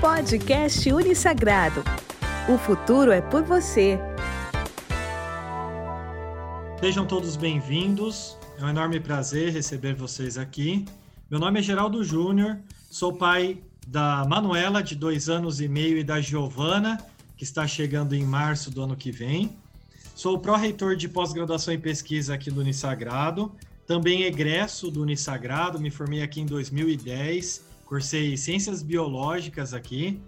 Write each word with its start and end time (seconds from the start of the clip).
Podcast 0.00 0.92
Unissagrado. 0.92 1.82
O 2.48 2.58
futuro 2.58 3.10
é 3.10 3.20
por 3.20 3.42
você. 3.42 3.98
Sejam 6.80 7.06
todos 7.06 7.36
bem-vindos. 7.36 8.36
É 8.58 8.64
um 8.64 8.68
enorme 8.68 9.00
prazer 9.00 9.52
receber 9.52 9.94
vocês 9.94 10.36
aqui. 10.38 10.84
Meu 11.30 11.40
nome 11.40 11.60
é 11.60 11.62
Geraldo 11.62 12.04
Júnior, 12.04 12.58
sou 12.90 13.12
pai 13.12 13.62
da 13.86 14.24
Manuela, 14.28 14.82
de 14.82 14.94
dois 14.94 15.28
anos 15.28 15.60
e 15.60 15.68
meio, 15.68 15.98
e 15.98 16.04
da 16.04 16.20
Giovana, 16.20 16.98
que 17.36 17.44
está 17.44 17.66
chegando 17.66 18.14
em 18.14 18.24
março 18.24 18.70
do 18.70 18.82
ano 18.82 18.96
que 18.96 19.10
vem. 19.10 19.56
Sou 20.14 20.38
pró-reitor 20.38 20.96
de 20.96 21.08
pós-graduação 21.08 21.74
em 21.74 21.80
pesquisa 21.80 22.34
aqui 22.34 22.50
do 22.50 22.60
Unisagrado, 22.60 23.52
também 23.86 24.22
egresso 24.22 24.90
do 24.90 25.02
Unisagrado, 25.02 25.80
me 25.80 25.90
formei 25.90 26.22
aqui 26.22 26.40
em 26.40 26.46
2010 26.46 27.73
cursei 27.84 28.36
Ciências 28.36 28.82
Biológicas 28.82 29.74
aqui. 29.74 30.20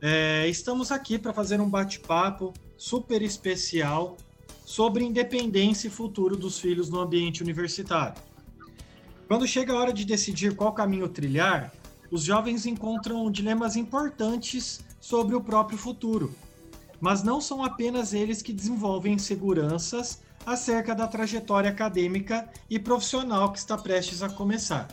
É, 0.00 0.46
estamos 0.48 0.92
aqui 0.92 1.18
para 1.18 1.32
fazer 1.32 1.60
um 1.60 1.68
bate-papo 1.68 2.52
super 2.76 3.22
especial 3.22 4.16
sobre 4.64 5.04
independência 5.04 5.88
e 5.88 5.90
futuro 5.90 6.36
dos 6.36 6.58
filhos 6.58 6.90
no 6.90 7.00
ambiente 7.00 7.42
universitário. 7.42 8.20
Quando 9.26 9.46
chega 9.46 9.72
a 9.72 9.76
hora 9.76 9.92
de 9.92 10.04
decidir 10.04 10.54
qual 10.54 10.72
caminho 10.72 11.08
trilhar, 11.08 11.72
os 12.10 12.22
jovens 12.22 12.66
encontram 12.66 13.30
dilemas 13.30 13.76
importantes 13.76 14.80
sobre 15.00 15.34
o 15.34 15.40
próprio 15.40 15.78
futuro. 15.78 16.34
Mas 17.00 17.22
não 17.22 17.40
são 17.40 17.62
apenas 17.62 18.12
eles 18.12 18.42
que 18.42 18.52
desenvolvem 18.52 19.14
inseguranças 19.14 20.20
acerca 20.44 20.94
da 20.94 21.06
trajetória 21.06 21.70
acadêmica 21.70 22.48
e 22.70 22.78
profissional 22.78 23.52
que 23.52 23.58
está 23.58 23.76
prestes 23.76 24.22
a 24.22 24.28
começar. 24.28 24.88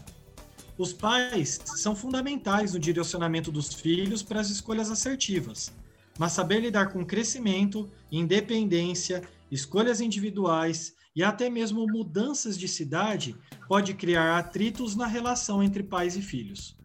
Os 0.78 0.92
pais 0.92 1.60
são 1.64 1.96
fundamentais 1.96 2.74
no 2.74 2.80
direcionamento 2.80 3.50
dos 3.50 3.74
filhos 3.74 4.22
para 4.22 4.42
as 4.42 4.50
escolhas 4.50 4.92
assertivas, 4.92 5.74
mas 6.20 6.34
saber 6.34 6.60
lidar 6.60 6.92
com 6.92 7.06
crescimento, 7.06 7.90
independência, 8.12 9.22
escolhas 9.49 10.02
individuais 10.02 10.94
e 11.16 11.24
até 11.24 11.49
mesmo 11.49 11.88
mudanças 11.88 12.58
de 12.58 12.68
cidade 12.68 13.38
pode 13.70 13.94
criar 13.94 14.38
atritos 14.38 14.98
na 14.98 15.08
relação 15.08 15.64
entre 15.64 15.82
pais 15.82 16.18
e 16.18 16.22
filhos. 16.22 16.76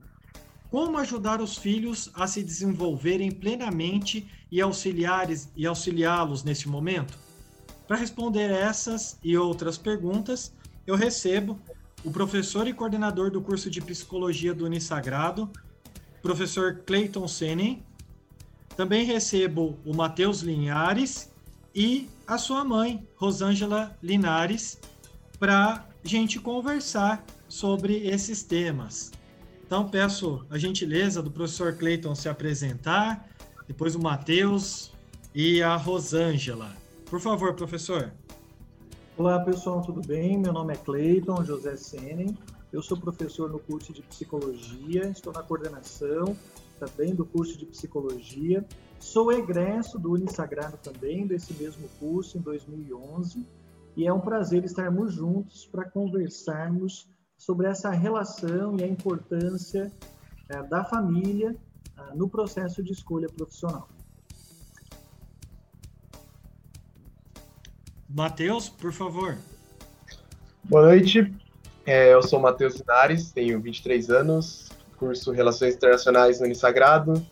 Como 0.71 0.97
ajudar 0.99 1.41
os 1.41 1.59
filhos 1.59 2.09
a 2.15 2.29
se 2.29 2.45
desenvolverem 2.45 3.33
plenamente 3.33 4.31
e 4.53 4.61
e 4.61 5.67
auxiliá-los 5.67 6.45
neste 6.45 6.69
momento? 6.69 7.19
Para 7.89 7.97
responder 7.97 8.53
essas 8.53 9.19
e 9.21 9.37
outras 9.37 9.77
perguntas, 9.77 10.55
eu 10.87 10.95
recebo 10.95 11.59
o 12.05 12.11
professor 12.11 12.67
e 12.67 12.73
coordenador 12.73 13.31
do 13.31 13.41
curso 13.41 13.71
de 13.71 13.81
psicologia 13.81 14.55
do 14.55 14.65
Unisagrado, 14.65 15.51
professor 16.23 16.83
Clayton 16.87 17.27
Senen. 17.29 17.83
Também 18.77 19.05
recebo 19.05 19.79
o 19.85 19.95
Matheus 19.95 20.41
Linhares 20.41 21.31
e 21.75 22.09
a 22.27 22.39
sua 22.39 22.65
mãe, 22.65 23.07
Rosângela 23.17 23.97
Linares, 24.03 24.79
para 25.39 25.87
gente 26.03 26.39
conversar 26.39 27.25
sobre 27.49 28.07
esses 28.07 28.43
temas. 28.43 29.11
Então, 29.67 29.89
peço 29.89 30.45
a 30.51 30.59
gentileza 30.59 31.23
do 31.23 31.31
professor 31.31 31.75
Clayton 31.77 32.15
se 32.15 32.29
apresentar, 32.29 33.29
depois 33.67 33.95
o 33.95 34.01
Matheus 34.01 34.93
e 35.35 35.63
a 35.63 35.77
Rosângela. 35.77 36.75
Por 37.07 37.21
favor, 37.21 37.55
professor. 37.55 38.13
Olá 39.21 39.39
pessoal, 39.39 39.83
tudo 39.83 40.01
bem? 40.01 40.39
Meu 40.39 40.51
nome 40.51 40.73
é 40.73 40.77
Cleiton 40.79 41.45
José 41.45 41.77
Senen, 41.77 42.39
eu 42.73 42.81
sou 42.81 42.99
professor 42.99 43.51
no 43.51 43.59
curso 43.59 43.93
de 43.93 44.01
Psicologia, 44.01 45.11
estou 45.11 45.31
na 45.31 45.43
coordenação 45.43 46.35
também 46.79 47.15
do 47.15 47.27
curso 47.27 47.59
de 47.59 47.67
Psicologia, 47.67 48.65
sou 48.99 49.31
egresso 49.31 49.99
do 49.99 50.13
Unisagrado 50.13 50.79
também, 50.79 51.27
desse 51.27 51.53
mesmo 51.53 51.87
curso, 51.99 52.39
em 52.39 52.41
2011, 52.41 53.47
e 53.95 54.07
é 54.07 54.13
um 54.13 54.21
prazer 54.21 54.65
estarmos 54.65 55.13
juntos 55.13 55.67
para 55.67 55.85
conversarmos 55.85 57.07
sobre 57.37 57.67
essa 57.67 57.91
relação 57.91 58.75
e 58.79 58.83
a 58.83 58.89
importância 58.89 59.93
é, 60.49 60.63
da 60.63 60.83
família 60.83 61.55
é, 61.95 62.15
no 62.15 62.27
processo 62.27 62.83
de 62.83 62.93
escolha 62.93 63.29
profissional. 63.29 63.87
Matheus, 68.13 68.69
por 68.69 68.93
favor. 68.93 69.39
Boa 70.65 70.87
noite, 70.87 71.33
é, 71.87 72.13
eu 72.13 72.23
sou 72.23 72.41
Matheus 72.41 72.75
Linares, 72.77 73.31
tenho 73.31 73.61
23 73.61 74.11
anos, 74.11 74.69
curso 74.97 75.31
Relações 75.31 75.77
Internacionais 75.77 76.41
no 76.41 76.47
Unisagrado. 76.47 77.25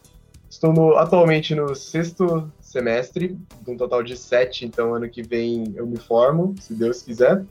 Estou 0.49 0.73
no, 0.73 0.97
atualmente 0.97 1.53
no 1.53 1.75
sexto 1.75 2.51
semestre, 2.61 3.37
de 3.63 3.71
um 3.71 3.77
total 3.77 4.05
de 4.05 4.17
sete, 4.17 4.65
então 4.65 4.95
ano 4.95 5.09
que 5.09 5.21
vem 5.21 5.75
eu 5.75 5.85
me 5.85 5.99
formo, 5.99 6.55
se 6.61 6.75
Deus 6.75 7.03
quiser. 7.03 7.45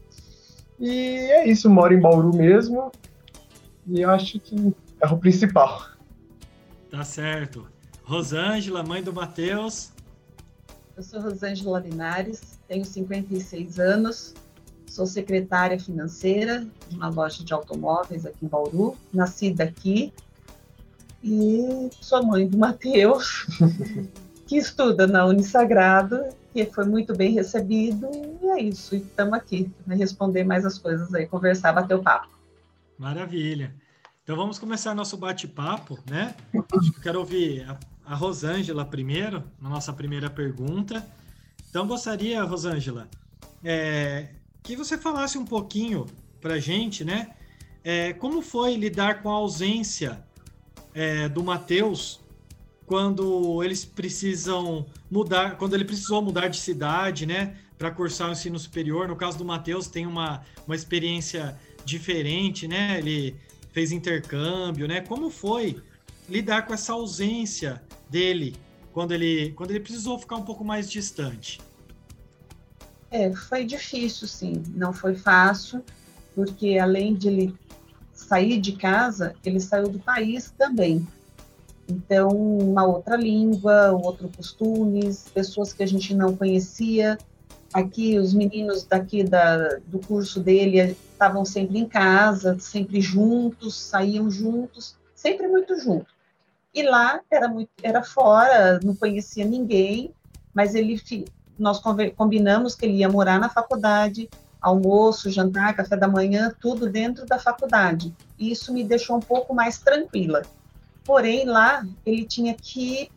E 0.79 1.17
é 1.29 1.49
isso, 1.49 1.69
moro 1.69 1.93
em 1.93 1.99
Bauru 1.99 2.33
mesmo, 2.33 2.91
e 3.85 4.01
eu 4.01 4.09
acho 4.09 4.39
que 4.39 4.73
é 5.01 5.07
o 5.07 5.17
principal. 5.17 5.85
Tá 6.89 7.03
certo. 7.03 7.67
Rosângela, 8.03 8.83
mãe 8.83 9.03
do 9.03 9.11
Matheus. 9.11 9.91
Eu 10.95 11.03
sou 11.03 11.19
Rosângela 11.19 11.79
Linares, 11.79 12.56
tenho 12.67 12.83
56 12.83 13.79
anos, 13.79 14.33
sou 14.87 15.05
secretária 15.05 15.79
financeira 15.79 16.65
de 16.89 16.95
uma 16.95 17.09
loja 17.09 17.43
de 17.43 17.53
automóveis 17.53 18.25
aqui 18.25 18.45
em 18.45 18.47
Bauru, 18.47 18.95
nascida 19.13 19.63
aqui, 19.63 20.13
e 21.23 21.89
sou 22.01 22.23
mãe 22.25 22.47
do 22.47 22.57
Matheus, 22.57 23.47
que 24.45 24.57
estuda 24.57 25.07
na 25.07 25.25
Unisagrado, 25.25 26.23
que 26.53 26.65
foi 26.65 26.85
muito 26.85 27.15
bem 27.15 27.33
recebido, 27.33 28.09
e 28.41 28.47
é 28.47 28.61
isso, 28.61 28.95
estamos 28.95 29.33
aqui 29.33 29.71
para 29.85 29.95
responder 29.95 30.43
mais 30.43 30.65
as 30.65 30.77
coisas 30.77 31.13
aí, 31.13 31.25
conversar, 31.27 31.73
bater 31.73 31.95
o 31.95 32.03
papo. 32.03 32.29
Maravilha. 32.97 33.73
Então 34.23 34.35
vamos 34.35 34.59
começar 34.59 34.93
nosso 34.93 35.15
bate-papo, 35.15 35.99
né? 36.09 36.35
Acho 36.53 36.91
que 36.91 36.97
eu 36.97 37.03
quero 37.03 37.19
ouvir 37.19 37.63
a, 37.69 37.77
a 38.05 38.15
Rosângela 38.15 38.83
primeiro, 38.83 39.43
na 39.61 39.69
nossa 39.69 39.93
primeira 39.93 40.29
pergunta. 40.29 41.05
Então, 41.69 41.85
gostaria, 41.85 42.43
Rosângela, 42.43 43.09
é, 43.63 44.29
que 44.63 44.75
você 44.75 44.97
falasse 44.97 45.37
um 45.37 45.45
pouquinho 45.45 46.05
para 46.41 46.59
gente, 46.59 47.03
né? 47.03 47.31
É, 47.83 48.13
como 48.13 48.41
foi 48.41 48.75
lidar 48.75 49.21
com 49.21 49.29
a 49.29 49.33
ausência 49.33 50.23
é, 50.93 51.29
do 51.29 51.43
Matheus 51.43 52.19
quando 52.85 53.61
eles 53.63 53.83
precisam 53.83 54.85
mudar, 55.11 55.57
quando 55.57 55.73
ele 55.73 55.85
precisou 55.85 56.21
mudar 56.21 56.47
de 56.47 56.57
cidade, 56.57 57.25
né? 57.25 57.57
Para 57.77 57.91
cursar 57.91 58.29
o 58.29 58.31
ensino 58.31 58.57
superior. 58.57 59.07
No 59.07 59.15
caso 59.15 59.37
do 59.37 59.45
Matheus, 59.45 59.87
tem 59.87 60.05
uma, 60.05 60.41
uma 60.65 60.75
experiência 60.75 61.57
diferente, 61.85 62.67
né? 62.67 62.97
Ele 62.97 63.35
fez 63.71 63.91
intercâmbio, 63.91 64.87
né? 64.87 65.01
Como 65.01 65.29
foi 65.29 65.81
lidar 66.27 66.65
com 66.65 66.73
essa 66.73 66.93
ausência 66.93 67.81
dele 68.09 68.55
quando 68.97 69.11
ele, 69.11 69.51
quando 69.51 69.69
ele 69.69 69.79
precisou 69.79 70.17
ficar 70.17 70.37
um 70.37 70.41
pouco 70.41 70.65
mais 70.65 70.89
distante? 70.89 71.61
É, 73.11 73.31
foi 73.31 73.63
difícil, 73.63 74.27
sim. 74.27 74.63
Não 74.69 74.91
foi 74.91 75.13
fácil, 75.13 75.83
porque 76.33 76.79
além 76.79 77.13
de 77.13 77.27
ele 77.27 77.55
sair 78.11 78.59
de 78.59 78.71
casa, 78.71 79.35
ele 79.45 79.59
saiu 79.59 79.87
do 79.87 79.99
país 79.99 80.51
também. 80.57 81.07
Então, 81.87 82.29
uma 82.31 82.85
outra 82.85 83.15
língua, 83.15 83.91
outro 83.91 84.29
costumes, 84.29 85.29
pessoas 85.31 85.71
que 85.71 85.83
a 85.83 85.87
gente 85.87 86.15
não 86.15 86.35
conhecia. 86.35 87.19
Aqui, 87.71 88.17
os 88.17 88.33
meninos 88.33 88.83
daqui 88.83 89.23
da, 89.23 89.75
do 89.85 89.99
curso 89.99 90.39
dele 90.39 90.97
estavam 91.11 91.45
sempre 91.45 91.77
em 91.77 91.87
casa, 91.87 92.57
sempre 92.57 92.99
juntos, 92.99 93.75
saíam 93.75 94.27
juntos, 94.31 94.95
sempre 95.13 95.47
muito 95.47 95.79
juntos. 95.79 96.16
E 96.77 96.83
lá 96.83 97.21
era 97.31 97.47
muito, 97.47 97.71
era 97.81 98.03
fora, 98.03 98.79
não 98.83 98.95
conhecia 98.95 99.43
ninguém, 99.43 100.13
mas 100.53 100.75
ele 100.75 101.01
nós 101.57 101.81
combinamos 102.15 102.75
que 102.75 102.85
ele 102.85 102.97
ia 102.97 103.09
morar 103.09 103.39
na 103.39 103.49
faculdade, 103.49 104.29
almoço, 104.61 105.31
jantar, 105.31 105.75
café 105.75 105.97
da 105.97 106.07
manhã, 106.07 106.53
tudo 106.61 106.87
dentro 106.87 107.25
da 107.25 107.39
faculdade. 107.39 108.15
E 108.37 108.51
isso 108.51 108.71
me 108.71 108.83
deixou 108.83 109.17
um 109.17 109.19
pouco 109.19 109.55
mais 109.55 109.79
tranquila. 109.79 110.43
Porém, 111.03 111.45
lá 111.45 111.83
ele 112.05 112.23
tinha 112.25 112.53
que 112.53 113.09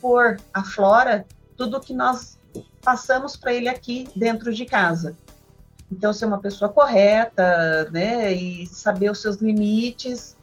pôr 0.00 0.40
a 0.54 0.64
Flora 0.64 1.26
tudo 1.58 1.80
que 1.80 1.92
nós 1.92 2.38
passamos 2.80 3.36
para 3.36 3.52
ele 3.52 3.68
aqui 3.68 4.08
dentro 4.16 4.50
de 4.50 4.64
casa. 4.64 5.14
Então, 5.92 6.10
ser 6.10 6.24
uma 6.24 6.38
pessoa 6.38 6.72
correta, 6.72 7.84
né, 7.90 8.32
e 8.32 8.66
saber 8.66 9.10
os 9.10 9.20
seus 9.20 9.36
limites 9.36 10.33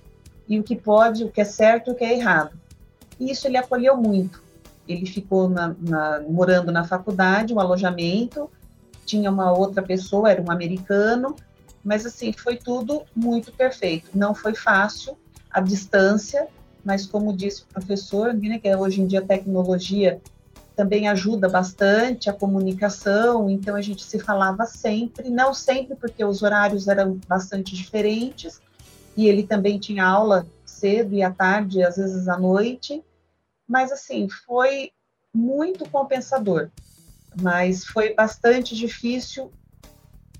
e 0.51 0.59
o 0.59 0.63
que 0.63 0.75
pode, 0.75 1.23
o 1.23 1.31
que 1.31 1.39
é 1.39 1.45
certo 1.45 1.89
e 1.89 1.93
o 1.93 1.95
que 1.95 2.03
é 2.03 2.13
errado. 2.13 2.59
E 3.17 3.31
isso 3.31 3.47
ele 3.47 3.55
acolheu 3.55 3.95
muito. 3.95 4.43
Ele 4.85 5.05
ficou 5.05 5.47
na, 5.47 5.73
na, 5.79 6.19
morando 6.27 6.73
na 6.73 6.83
faculdade, 6.83 7.53
um 7.53 7.59
alojamento, 7.59 8.51
tinha 9.05 9.31
uma 9.31 9.57
outra 9.57 9.81
pessoa, 9.81 10.29
era 10.29 10.41
um 10.41 10.51
americano, 10.51 11.37
mas 11.81 12.05
assim, 12.05 12.33
foi 12.33 12.57
tudo 12.57 13.03
muito 13.15 13.53
perfeito. 13.53 14.09
Não 14.13 14.35
foi 14.35 14.53
fácil, 14.53 15.17
a 15.49 15.61
distância, 15.61 16.49
mas 16.83 17.05
como 17.05 17.31
disse 17.31 17.61
o 17.61 17.67
professor, 17.67 18.33
né, 18.33 18.59
que 18.59 18.75
hoje 18.75 18.99
em 18.99 19.07
dia 19.07 19.19
a 19.19 19.25
tecnologia 19.25 20.19
também 20.75 21.07
ajuda 21.07 21.47
bastante 21.47 22.29
a 22.29 22.33
comunicação, 22.33 23.49
então 23.49 23.73
a 23.73 23.81
gente 23.81 24.03
se 24.03 24.19
falava 24.19 24.65
sempre, 24.65 25.29
não 25.29 25.53
sempre 25.53 25.95
porque 25.95 26.25
os 26.25 26.43
horários 26.43 26.89
eram 26.89 27.17
bastante 27.25 27.73
diferentes, 27.73 28.59
e 29.15 29.27
ele 29.27 29.43
também 29.43 29.79
tinha 29.79 30.05
aula 30.05 30.45
cedo 30.65 31.13
e 31.13 31.21
à 31.21 31.31
tarde, 31.31 31.83
às 31.83 31.97
vezes 31.97 32.27
à 32.27 32.37
noite, 32.37 33.03
mas 33.67 33.91
assim, 33.91 34.27
foi 34.29 34.91
muito 35.33 35.89
compensador, 35.89 36.69
mas 37.41 37.85
foi 37.85 38.13
bastante 38.13 38.75
difícil 38.75 39.51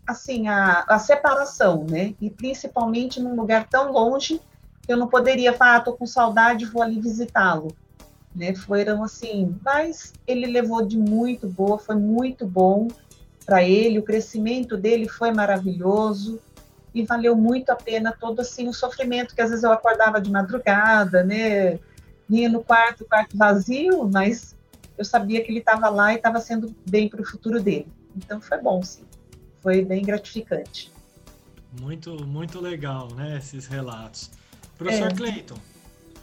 assim 0.06 0.48
a, 0.48 0.84
a 0.88 1.00
separação, 1.00 1.86
né? 1.86 2.14
E 2.20 2.30
principalmente 2.30 3.20
num 3.20 3.36
lugar 3.36 3.68
tão 3.70 3.92
longe 3.92 4.42
eu 4.88 4.98
não 4.98 5.08
poderia 5.08 5.54
falar, 5.54 5.78
ah, 5.78 5.82
tô 5.82 5.94
com 5.94 6.06
saudade, 6.06 6.66
vou 6.66 6.82
ali 6.82 7.00
visitá-lo 7.00 7.74
né? 8.36 8.56
Foram 8.56 9.04
assim, 9.04 9.56
mas 9.64 10.14
ele 10.26 10.46
levou 10.48 10.86
de 10.86 10.98
muito 10.98 11.48
boa, 11.48 11.78
foi 11.78 11.96
muito 11.96 12.46
bom 12.46 12.88
para 13.46 13.64
ele, 13.64 14.00
o 14.00 14.04
crescimento 14.04 14.78
dele 14.78 15.08
foi 15.08 15.32
maravilhoso 15.32 16.40
e 16.94 17.04
valeu 17.04 17.36
muito 17.36 17.70
a 17.70 17.76
pena 17.76 18.12
todo 18.12 18.42
assim 18.42 18.68
o 18.68 18.74
sofrimento 18.74 19.34
que 19.34 19.42
às 19.42 19.50
vezes 19.50 19.64
eu 19.64 19.72
acordava 19.72 20.20
de 20.20 20.30
madrugada, 20.30 21.24
né? 21.24 21.80
Vinha 22.28 22.50
no 22.50 22.64
quarto, 22.64 23.06
quarto 23.06 23.38
vazio, 23.38 24.10
mas 24.12 24.56
eu 24.98 25.06
sabia 25.06 25.44
que 25.44 25.52
ele 25.52 25.60
estava 25.60 25.90
lá 25.90 26.14
e 26.14 26.18
estava 26.18 26.40
sendo 26.40 26.76
bem 26.90 27.10
para 27.10 27.22
o 27.22 27.26
futuro 27.26 27.62
dele. 27.62 27.88
Então 28.16 28.42
foi 28.42 28.58
bom, 28.62 28.82
sim. 28.84 29.04
Foi 29.62 29.84
bem 29.84 30.04
gratificante. 30.04 30.92
Muito, 31.80 32.26
muito 32.26 32.60
legal, 32.60 33.10
né? 33.14 33.38
Esses 33.38 33.68
relatos. 33.68 34.32
Professor 34.78 35.12
é. 35.12 35.16
Cleiton, 35.16 35.58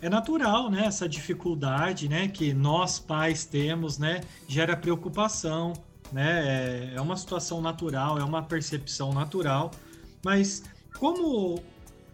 é 0.03 0.09
natural, 0.09 0.71
né? 0.71 0.87
Essa 0.87 1.09
dificuldade, 1.09 2.09
né? 2.09 2.29
Que 2.29 2.53
nós 2.53 2.99
pais 2.99 3.45
temos, 3.45 3.99
né? 3.99 4.21
Gera 4.47 4.77
preocupação, 4.77 5.73
né? 6.13 6.91
É, 6.93 6.97
é 6.97 7.01
uma 7.01 7.17
situação 7.17 7.61
natural, 7.61 8.19
é 8.19 8.25
uma 8.25 8.43
percepção 8.43 9.13
natural. 9.13 9.71
Mas 10.25 10.63
como, 10.99 11.63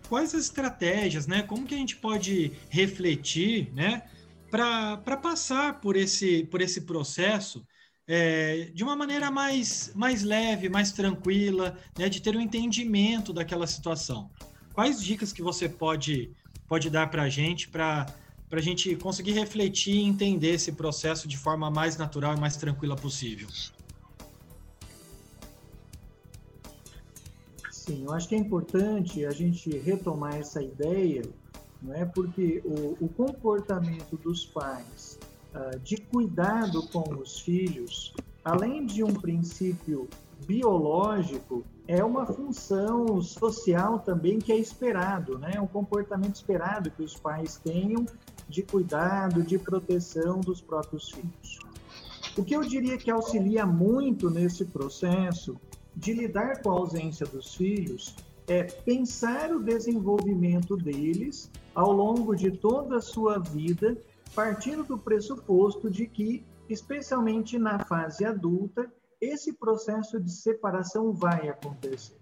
quais 0.08 0.34
as 0.34 0.42
estratégias, 0.42 1.26
né? 1.26 1.42
Como 1.42 1.66
que 1.66 1.74
a 1.74 1.78
gente 1.78 1.96
pode 1.96 2.52
refletir, 2.68 3.72
né? 3.72 4.02
Para 4.50 5.16
passar 5.16 5.80
por 5.80 5.96
esse, 5.96 6.44
por 6.44 6.60
esse 6.60 6.82
processo 6.82 7.66
é, 8.06 8.70
de 8.72 8.84
uma 8.84 8.94
maneira 8.94 9.30
mais, 9.30 9.90
mais 9.94 10.22
leve, 10.22 10.68
mais 10.68 10.92
tranquila, 10.92 11.76
né? 11.98 12.08
De 12.08 12.20
ter 12.20 12.36
um 12.36 12.40
entendimento 12.40 13.32
daquela 13.32 13.66
situação. 13.66 14.30
Quais 14.72 15.02
dicas 15.02 15.32
que 15.32 15.42
você 15.42 15.68
pode 15.68 16.32
pode 16.68 16.90
dar 16.90 17.08
para 17.08 17.22
a 17.22 17.28
gente, 17.28 17.68
para 17.68 18.06
a 18.50 18.60
gente 18.60 18.96
conseguir 18.96 19.32
refletir 19.32 19.94
e 19.94 20.02
entender 20.02 20.54
esse 20.54 20.72
processo 20.72 21.28
de 21.28 21.36
forma 21.36 21.70
mais 21.70 21.96
natural 21.96 22.36
e 22.36 22.40
mais 22.40 22.56
tranquila 22.56 22.96
possível. 22.96 23.48
Sim, 27.86 28.04
eu 28.06 28.14
acho 28.14 28.26
que 28.30 28.34
é 28.34 28.38
importante 28.38 29.26
a 29.26 29.30
gente 29.30 29.68
retomar 29.76 30.36
essa 30.36 30.62
ideia, 30.62 31.22
não 31.82 31.92
é? 31.92 32.06
porque 32.06 32.62
o, 32.64 33.04
o 33.04 33.08
comportamento 33.10 34.16
dos 34.16 34.46
pais 34.46 35.18
uh, 35.54 35.78
de 35.80 35.98
cuidado 35.98 36.88
com 36.88 37.04
os 37.16 37.40
filhos, 37.40 38.14
além 38.42 38.86
de 38.86 39.04
um 39.04 39.12
princípio 39.12 40.08
biológico, 40.46 41.62
é 41.86 42.02
uma 42.02 42.24
função 42.24 43.20
social 43.20 43.98
também 43.98 44.38
que 44.38 44.50
é 44.50 44.56
esperado, 44.56 45.38
né? 45.38 45.60
Um 45.60 45.66
comportamento 45.66 46.36
esperado 46.36 46.90
que 46.90 47.02
os 47.02 47.14
pais 47.14 47.60
tenham 47.62 48.06
de 48.48 48.62
cuidado, 48.62 49.42
de 49.42 49.58
proteção 49.58 50.40
dos 50.40 50.58
próprios 50.58 51.10
filhos. 51.10 51.58
O 52.34 52.42
que 52.42 52.56
eu 52.56 52.62
diria 52.62 52.96
que 52.96 53.10
auxilia 53.10 53.66
muito 53.66 54.30
nesse 54.30 54.64
processo 54.64 55.60
de 55.96 56.12
lidar 56.12 56.62
com 56.62 56.70
a 56.70 56.74
ausência 56.74 57.26
dos 57.26 57.54
filhos 57.54 58.14
é 58.46 58.64
pensar 58.64 59.50
o 59.52 59.62
desenvolvimento 59.62 60.76
deles 60.76 61.50
ao 61.74 61.92
longo 61.92 62.34
de 62.34 62.50
toda 62.50 62.96
a 62.96 63.02
sua 63.02 63.38
vida, 63.38 63.96
partindo 64.34 64.84
do 64.84 64.98
pressuposto 64.98 65.90
de 65.90 66.06
que, 66.06 66.44
especialmente 66.68 67.58
na 67.58 67.78
fase 67.78 68.24
adulta, 68.24 68.92
esse 69.20 69.52
processo 69.52 70.20
de 70.20 70.30
separação 70.30 71.12
vai 71.12 71.48
acontecer. 71.48 72.18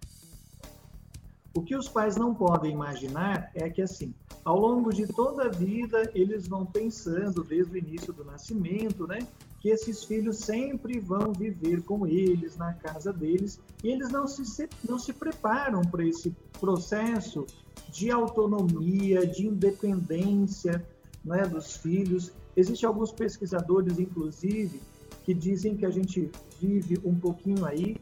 O 1.55 1.63
que 1.63 1.77
os 1.77 1.89
pais 1.89 2.17
não 2.17 2.35
podem 2.35 2.73
imaginar 2.73 3.51
é 3.55 3.69
que, 3.69 3.83
assim, 3.83 4.15
ao 4.45 4.59
longo 4.59 4.93
de 4.93 5.07
toda 5.07 5.45
a 5.45 5.49
vida, 5.49 6.11
eles 6.15 6.49
vão 6.49 6.65
pensando, 6.65 7.45
desde 7.45 7.75
o 7.75 7.77
início 7.77 8.13
do 8.13 8.25
nascimento, 8.25 9.07
né, 9.07 9.19
que 9.63 9.69
esses 9.69 10.03
filhos 10.03 10.39
sempre 10.39 10.99
vão 10.99 11.33
viver 11.33 11.83
com 11.83 12.05
eles, 12.05 12.57
na 12.57 12.75
casa 12.75 13.13
deles, 13.13 13.61
e 13.85 13.91
eles 13.91 14.11
não 14.11 14.27
se, 14.27 14.69
não 14.87 14.99
se 14.99 15.13
preparam 15.13 15.83
para 15.83 16.05
esse 16.05 16.35
processo 16.59 17.47
de 17.89 18.11
autonomia, 18.11 19.25
de 19.25 19.47
independência 19.47 20.85
né, 21.25 21.47
dos 21.47 21.77
filhos. 21.77 22.33
Existem 22.57 22.89
alguns 22.89 23.13
pesquisadores, 23.13 24.01
inclusive, 24.01 24.81
que 25.23 25.33
dizem 25.33 25.77
que 25.77 25.87
a 25.87 25.91
gente 25.91 26.29
vive 26.61 26.99
um 27.05 27.15
pouquinho 27.15 27.65
aí 27.65 27.97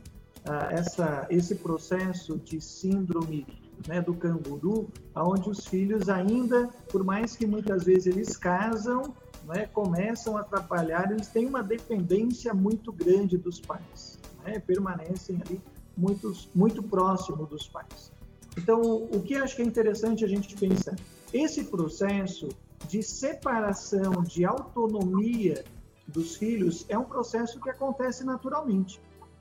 uh, 0.48 0.70
essa, 0.70 1.26
esse 1.28 1.56
processo 1.56 2.38
de 2.38 2.58
síndrome 2.58 3.46
né, 3.86 4.00
do 4.00 4.14
canguru, 4.14 4.88
onde 5.14 5.50
os 5.50 5.66
filhos 5.66 6.08
ainda, 6.08 6.70
por 6.90 7.04
mais 7.04 7.36
que 7.36 7.46
muitas 7.46 7.84
vezes 7.84 8.06
eles 8.06 8.34
casam, 8.34 9.14
né, 9.44 9.66
começam 9.66 10.36
a 10.36 10.40
atrapalhar, 10.40 11.10
eles 11.10 11.28
têm 11.28 11.46
uma 11.46 11.62
dependência 11.62 12.52
muito 12.54 12.92
grande 12.92 13.36
dos 13.36 13.60
pais, 13.60 14.18
né, 14.44 14.58
permanecem 14.58 15.40
ali 15.46 15.60
muito, 15.96 16.32
muito 16.54 16.82
próximo 16.82 17.46
dos 17.46 17.68
pais. 17.68 18.12
Então, 18.56 18.80
o 18.80 19.22
que 19.22 19.36
acho 19.36 19.56
que 19.56 19.62
é 19.62 19.64
interessante 19.64 20.24
a 20.24 20.28
gente 20.28 20.56
pensar? 20.56 20.96
Esse 21.32 21.64
processo 21.64 22.48
de 22.88 23.02
separação, 23.02 24.22
de 24.22 24.44
autonomia 24.44 25.64
dos 26.06 26.36
filhos 26.36 26.84
é 26.88 26.98
um 26.98 27.04
processo 27.04 27.60
que 27.60 27.70
acontece 27.70 28.24
naturalmente. 28.24 29.00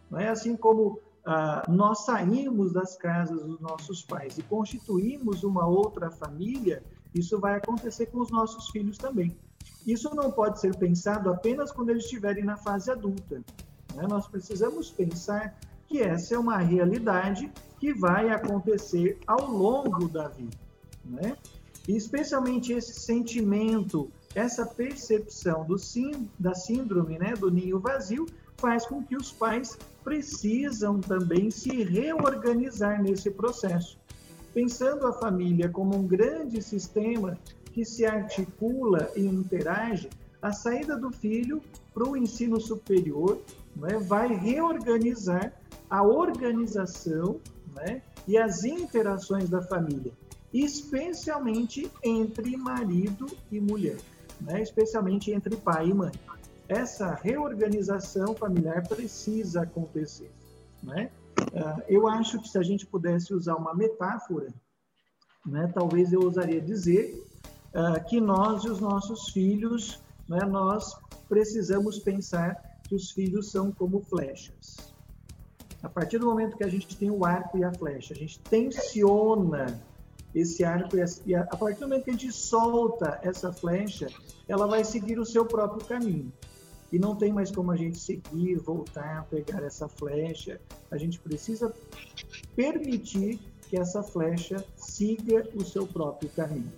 Não 0.09 0.19
é 0.19 0.29
assim 0.29 0.55
como 0.55 0.99
ah, 1.25 1.63
nós 1.67 2.05
saímos 2.05 2.71
das 2.71 2.95
casas 2.95 3.41
dos 3.43 3.59
nossos 3.59 4.03
pais 4.03 4.37
e 4.37 4.43
constituímos 4.43 5.43
uma 5.43 5.67
outra 5.67 6.11
família, 6.11 6.83
isso 7.13 7.39
vai 7.39 7.55
acontecer 7.55 8.07
com 8.07 8.19
os 8.19 8.31
nossos 8.31 8.69
filhos 8.69 8.97
também. 8.97 9.35
Isso 9.85 10.13
não 10.13 10.31
pode 10.31 10.59
ser 10.59 10.75
pensado 10.75 11.29
apenas 11.29 11.71
quando 11.71 11.89
eles 11.89 12.03
estiverem 12.03 12.43
na 12.43 12.57
fase 12.57 12.91
adulta. 12.91 13.41
Né? 13.95 14.05
Nós 14.07 14.27
precisamos 14.27 14.91
pensar 14.91 15.57
que 15.87 16.01
essa 16.01 16.35
é 16.35 16.37
uma 16.37 16.57
realidade 16.57 17.51
que 17.79 17.93
vai 17.93 18.29
acontecer 18.29 19.17
ao 19.25 19.49
longo 19.49 20.07
da 20.07 20.27
vida. 20.27 20.57
Né? 21.03 21.35
E 21.87 21.95
especialmente 21.95 22.73
esse 22.73 22.99
sentimento 22.99 24.11
essa 24.35 24.65
percepção 24.65 25.65
do 25.65 25.77
sim, 25.77 26.29
da 26.37 26.53
síndrome 26.53 27.17
né, 27.17 27.33
do 27.33 27.49
ninho 27.49 27.79
vazio 27.79 28.27
faz 28.57 28.85
com 28.85 29.03
que 29.03 29.15
os 29.15 29.31
pais 29.31 29.77
precisam 30.03 30.99
também 30.99 31.49
se 31.49 31.83
reorganizar 31.83 33.01
nesse 33.01 33.31
processo. 33.31 33.97
Pensando 34.53 35.07
a 35.07 35.13
família 35.13 35.69
como 35.69 35.95
um 35.95 36.05
grande 36.05 36.61
sistema 36.61 37.37
que 37.73 37.85
se 37.85 38.05
articula 38.05 39.11
e 39.15 39.25
interage, 39.25 40.09
a 40.41 40.51
saída 40.51 40.97
do 40.97 41.11
filho 41.11 41.61
para 41.93 42.07
o 42.07 42.15
ensino 42.15 42.59
superior 42.59 43.41
né, 43.75 43.97
vai 43.99 44.33
reorganizar 44.33 45.53
a 45.89 46.03
organização 46.03 47.39
né, 47.75 48.01
e 48.27 48.37
as 48.37 48.63
interações 48.63 49.49
da 49.49 49.61
família, 49.61 50.11
especialmente 50.53 51.91
entre 52.03 52.55
marido 52.55 53.25
e 53.51 53.59
mulher 53.59 53.97
né, 54.41 54.61
especialmente 54.61 55.31
entre 55.31 55.55
pai 55.55 55.89
e 55.89 55.93
mãe. 55.93 56.11
Essa 56.67 57.13
reorganização 57.15 58.35
familiar 58.35 58.87
precisa 58.87 59.63
acontecer. 59.63 60.31
Né? 60.83 61.09
Eu 61.87 62.07
acho 62.07 62.39
que 62.39 62.47
se 62.47 62.57
a 62.57 62.63
gente 62.63 62.85
pudesse 62.85 63.33
usar 63.33 63.55
uma 63.55 63.73
metáfora, 63.73 64.53
né, 65.45 65.71
talvez 65.73 66.13
eu 66.13 66.21
ousaria 66.21 66.61
dizer 66.61 67.25
uh, 67.73 68.03
que 68.07 68.19
nós 68.19 68.63
e 68.63 68.69
os 68.69 68.79
nossos 68.79 69.29
filhos, 69.29 70.01
né, 70.27 70.39
nós 70.45 70.95
precisamos 71.27 71.99
pensar 71.99 72.79
que 72.87 72.95
os 72.95 73.11
filhos 73.11 73.51
são 73.51 73.71
como 73.71 74.01
flechas. 74.01 74.77
A 75.81 75.87
partir 75.87 76.17
do 76.17 76.25
momento 76.25 76.57
que 76.57 76.63
a 76.63 76.69
gente 76.69 76.97
tem 76.97 77.09
o 77.09 77.23
arco 77.23 77.57
e 77.57 77.63
a 77.63 77.71
flecha, 77.71 78.13
a 78.13 78.17
gente 78.17 78.39
tensiona 78.39 79.79
esse 80.35 80.63
arco 80.63 80.95
e 81.25 81.35
a, 81.35 81.41
a 81.41 81.57
partir 81.57 81.79
do 81.79 81.87
momento 81.87 82.03
que 82.03 82.09
a 82.09 82.13
gente 82.13 82.31
solta 82.31 83.19
essa 83.23 83.51
flecha, 83.51 84.07
ela 84.47 84.67
vai 84.67 84.83
seguir 84.83 85.19
o 85.19 85.25
seu 85.25 85.45
próprio 85.45 85.85
caminho. 85.87 86.31
E 86.91 86.97
não 86.97 87.15
tem 87.15 87.31
mais 87.31 87.51
como 87.51 87.71
a 87.71 87.77
gente 87.77 87.99
seguir, 87.99 88.55
voltar, 88.57 89.25
pegar 89.25 89.63
essa 89.63 89.87
flecha. 89.87 90.59
A 90.89 90.97
gente 90.97 91.19
precisa 91.19 91.71
permitir 92.55 93.39
que 93.69 93.77
essa 93.77 94.01
flecha 94.01 94.65
siga 94.75 95.47
o 95.55 95.63
seu 95.63 95.85
próprio 95.85 96.29
caminho. 96.31 96.71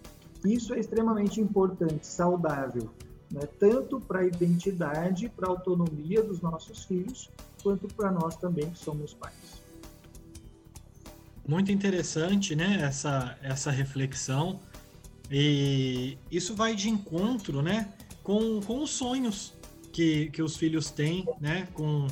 Isso 0.46 0.74
é 0.74 0.80
extremamente 0.80 1.40
importante, 1.40 2.06
saudável, 2.08 2.90
né? 3.32 3.42
tanto 3.60 4.00
para 4.00 4.22
a 4.22 4.26
identidade, 4.26 5.30
para 5.30 5.48
a 5.48 5.52
autonomia 5.52 6.24
dos 6.24 6.42
nossos 6.42 6.84
filhos, 6.84 7.30
quanto 7.62 7.88
para 7.88 8.12
nós 8.12 8.36
também 8.36 8.70
que 8.72 8.78
somos 8.80 9.14
pais. 9.14 9.62
Muito 11.48 11.72
interessante, 11.72 12.56
né? 12.56 12.80
Essa, 12.82 13.38
essa 13.42 13.72
reflexão. 13.72 14.60
E 15.30 16.18
isso 16.30 16.56
vai 16.56 16.76
de 16.76 16.90
encontro, 16.90 17.62
né? 17.62 17.94
Com, 18.24 18.62
com 18.62 18.84
os 18.84 18.92
sonhos 18.92 19.54
que, 19.92 20.30
que 20.30 20.42
os 20.42 20.56
filhos 20.56 20.92
têm, 20.92 21.26
né? 21.40 21.68
Com, 21.74 22.08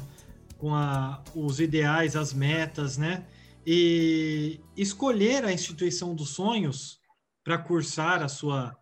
com 0.57 0.73
a, 0.73 1.23
os 1.35 1.59
ideais, 1.59 2.15
as 2.15 2.33
metas, 2.33 2.97
né? 2.97 3.25
E 3.65 4.59
escolher 4.75 5.45
a 5.45 5.53
instituição 5.53 6.15
dos 6.15 6.29
sonhos 6.29 6.98
para 7.43 7.57
cursar 7.57 8.21
a 8.21 8.27
sua, 8.27 8.75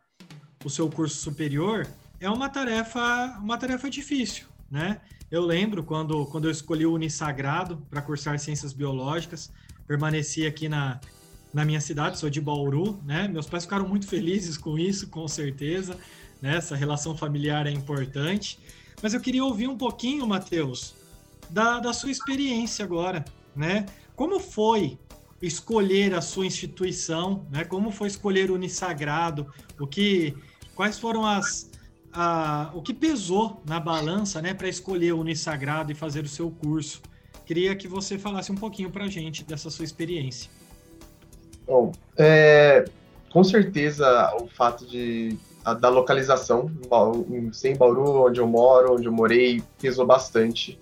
o 0.64 0.70
seu 0.70 0.90
curso 0.90 1.18
superior 1.18 1.88
é 2.20 2.30
uma 2.30 2.50
tarefa, 2.50 3.38
uma 3.40 3.58
tarefa 3.58 3.90
difícil, 3.90 4.48
né? 4.70 5.02
Eu 5.30 5.46
lembro 5.46 5.84
quando, 5.84 6.26
quando 6.28 6.46
eu 6.46 6.52
escolhi 6.52 6.86
o 6.86 6.94
Unisagrado 6.94 7.78
para 7.90 8.02
cursar 8.02 8.40
Ciências 8.40 8.72
Biológicas, 8.72 9.52
permaneci 9.86 10.46
aqui 10.46 10.70
na, 10.70 11.00
na 11.54 11.66
minha 11.66 11.82
cidade, 11.82 12.18
sou 12.18 12.30
de 12.30 12.40
Bauru, 12.40 13.02
né? 13.06 13.28
Meus 13.28 13.48
pais 13.48 13.64
ficaram 13.64 13.88
muito 13.88 14.08
felizes 14.08 14.58
com 14.58 14.78
isso, 14.78 15.10
com 15.10 15.28
certeza, 15.28 15.98
né? 16.42 16.56
Essa 16.56 16.76
relação 16.76 17.16
familiar 17.16 17.68
é 17.68 17.72
importante. 17.72 18.60
Mas 19.02 19.14
eu 19.14 19.20
queria 19.20 19.44
ouvir 19.44 19.68
um 19.68 19.78
pouquinho, 19.78 20.26
Matheus, 20.26 20.96
da, 21.50 21.80
da 21.80 21.94
sua 21.94 22.10
experiência 22.10 22.84
agora, 22.84 23.24
né? 23.56 23.86
Como 24.16 24.40
foi 24.40 24.98
escolher 25.42 26.14
a 26.14 26.22
sua 26.22 26.46
instituição, 26.46 27.46
né? 27.52 27.64
Como 27.64 27.92
foi 27.92 28.08
escolher 28.08 28.50
o 28.50 28.56
Unisagrado? 28.56 29.48
O 29.80 29.86
que, 29.86 30.36
quais 30.76 30.98
foram 30.98 31.26
as, 31.26 31.70
a, 32.12 32.72
o 32.74 32.82
que 32.82 32.94
pesou 32.94 33.62
na 33.66 33.80
balança, 33.80 34.42
né, 34.42 34.54
para 34.54 34.68
escolher 34.68 35.14
o 35.14 35.20
Unisagrado 35.20 35.92
e 35.92 35.96
fazer 35.96 36.24
o 36.24 36.28
seu 36.28 36.50
curso? 36.50 37.02
Queria 37.46 37.76
que 37.76 37.88
você 37.88 38.18
falasse 38.18 38.52
um 38.52 38.56
pouquinho 38.56 38.90
para 38.90 39.06
a 39.06 39.08
gente 39.08 39.44
dessa 39.44 39.70
sua 39.70 39.86
experiência. 39.86 40.50
Bom, 41.66 41.92
é, 42.18 42.86
com 43.32 43.44
certeza 43.44 44.36
o 44.42 44.48
fato 44.48 44.86
de 44.86 45.38
da 45.76 45.90
localização 45.90 46.72
em 47.62 47.76
Bauru, 47.76 48.26
onde 48.26 48.40
eu 48.40 48.48
moro, 48.48 48.96
onde 48.96 49.06
eu 49.06 49.12
morei, 49.12 49.62
pesou 49.80 50.06
bastante 50.06 50.80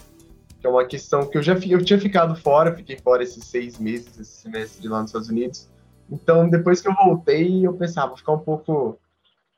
que 0.66 0.68
é 0.68 0.70
uma 0.72 0.86
questão 0.86 1.28
que 1.28 1.38
eu 1.38 1.44
já 1.44 1.54
eu 1.54 1.86
tinha 1.86 2.00
ficado 2.00 2.36
fora, 2.36 2.76
fiquei 2.76 2.98
fora 2.98 3.22
esses 3.22 3.46
seis 3.46 3.78
meses, 3.78 4.20
esse 4.20 4.42
semestre 4.42 4.88
lá 4.88 5.02
nos 5.02 5.12
Estados 5.12 5.30
Unidos. 5.30 5.70
Então, 6.10 6.50
depois 6.50 6.82
que 6.82 6.88
eu 6.88 6.96
voltei, 6.96 7.66
eu 7.66 7.74
pensava, 7.74 8.08
vou 8.08 8.18
ficar 8.18 8.32
um 8.32 8.40
pouco 8.40 9.00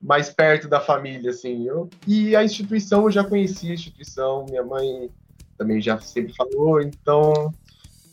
mais 0.01 0.29
perto 0.29 0.67
da 0.67 0.81
família, 0.81 1.29
assim. 1.29 1.65
Eu, 1.65 1.89
e 2.05 2.35
a 2.35 2.43
instituição, 2.43 3.03
eu 3.03 3.11
já 3.11 3.23
conhecia 3.23 3.71
a 3.71 3.73
instituição, 3.73 4.45
minha 4.49 4.63
mãe 4.63 5.09
também 5.57 5.79
já 5.79 5.97
sempre 6.01 6.33
falou, 6.35 6.81
então 6.81 7.53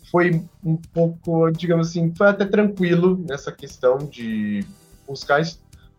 foi 0.09 0.45
um 0.65 0.77
pouco, 0.77 1.51
digamos 1.51 1.89
assim, 1.89 2.15
foi 2.15 2.29
até 2.29 2.45
tranquilo 2.45 3.23
nessa 3.29 3.51
questão 3.51 3.99
de 3.99 4.65
buscar 5.07 5.43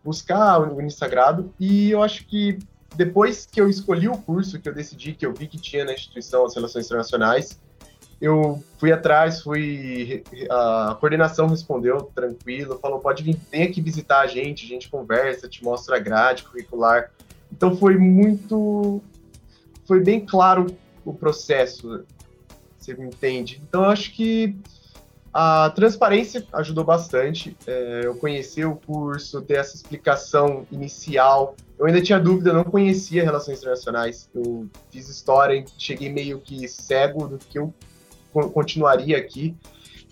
buscar 0.02 0.60
o 0.60 0.76
Unisagrado, 0.76 1.52
e 1.58 1.90
eu 1.90 2.02
acho 2.02 2.26
que 2.26 2.58
depois 2.96 3.46
que 3.46 3.60
eu 3.60 3.68
escolhi 3.68 4.08
o 4.08 4.16
curso, 4.18 4.60
que 4.60 4.68
eu 4.68 4.74
decidi, 4.74 5.12
que 5.12 5.26
eu 5.26 5.32
vi 5.32 5.46
que 5.46 5.58
tinha 5.58 5.84
na 5.84 5.92
instituição 5.92 6.44
as 6.44 6.54
relações 6.54 6.86
internacionais, 6.86 7.60
eu 8.20 8.62
fui 8.78 8.92
atrás, 8.92 9.42
fui 9.42 10.24
a 10.50 10.96
coordenação 10.98 11.48
respondeu 11.48 12.10
tranquilo, 12.14 12.78
falou 12.80 12.98
pode 12.98 13.22
vir, 13.22 13.38
vem 13.50 13.64
aqui 13.64 13.80
visitar 13.80 14.20
a 14.20 14.26
gente, 14.26 14.64
a 14.64 14.68
gente 14.68 14.88
conversa, 14.88 15.48
te 15.48 15.62
mostra 15.62 15.96
a 15.96 15.98
grade 15.98 16.42
curricular. 16.44 17.10
Então 17.52 17.76
foi 17.76 17.96
muito, 17.96 19.02
foi 19.84 20.00
bem 20.02 20.24
claro 20.24 20.66
o 21.04 21.12
processo, 21.12 22.04
você 22.78 22.94
me 22.94 23.06
entende. 23.06 23.60
Então 23.62 23.84
eu 23.84 23.90
acho 23.90 24.12
que 24.14 24.56
a 25.32 25.68
transparência 25.68 26.46
ajudou 26.54 26.82
bastante. 26.82 27.54
É, 27.66 28.00
eu 28.04 28.14
conheci 28.16 28.64
o 28.64 28.76
curso, 28.76 29.42
ter 29.42 29.58
essa 29.58 29.76
explicação 29.76 30.66
inicial. 30.72 31.54
Eu 31.78 31.86
ainda 31.86 32.00
tinha 32.00 32.18
dúvida, 32.18 32.52
não 32.52 32.64
conhecia 32.64 33.22
relações 33.22 33.58
internacionais. 33.58 34.30
Eu 34.34 34.68
fiz 34.90 35.08
história, 35.08 35.64
cheguei 35.76 36.10
meio 36.10 36.40
que 36.40 36.66
cego 36.68 37.28
do 37.28 37.38
que 37.38 37.58
eu 37.58 37.72
continuaria 38.52 39.18
aqui. 39.18 39.54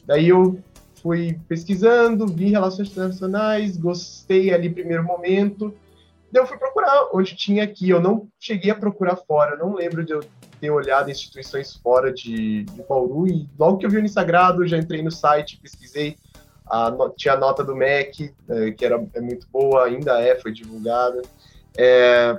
Daí 0.07 0.29
eu 0.29 0.59
fui 1.03 1.39
pesquisando, 1.49 2.27
vi 2.27 2.51
relações 2.51 2.91
internacionais, 2.91 3.77
gostei 3.77 4.53
ali 4.53 4.69
primeiro 4.69 5.05
momento. 5.05 5.75
Daí 6.31 6.43
eu 6.43 6.47
fui 6.47 6.59
procurar 6.59 7.09
onde 7.15 7.35
tinha 7.35 7.65
aqui. 7.65 7.89
Eu 7.89 8.01
não 8.01 8.29
cheguei 8.39 8.71
a 8.71 8.75
procurar 8.75 9.17
fora, 9.17 9.57
não 9.57 9.75
lembro 9.75 10.05
de 10.05 10.13
eu 10.13 10.21
ter 10.61 10.71
olhado 10.71 11.11
instituições 11.11 11.75
fora 11.75 12.13
de, 12.13 12.65
de 12.65 12.83
Bauru 12.89 13.27
e 13.27 13.49
logo 13.59 13.79
que 13.79 13.87
eu 13.87 13.91
vi 13.91 13.97
o 13.97 14.01
Unisagrado, 14.01 14.67
já 14.67 14.79
entrei 14.79 15.03
no 15.03 15.11
site, 15.11 15.59
pesquisei, 15.61 16.17
a, 16.67 16.91
tinha 17.17 17.35
a 17.35 17.39
nota 17.39 17.63
do 17.63 17.77
MEC, 17.77 18.35
é, 18.49 18.71
que 18.71 18.85
era, 18.85 19.07
é 19.15 19.21
muito 19.21 19.47
boa, 19.53 19.85
ainda 19.85 20.21
é, 20.21 20.39
foi 20.41 20.53
divulgada. 20.53 21.23
É, 21.77 22.39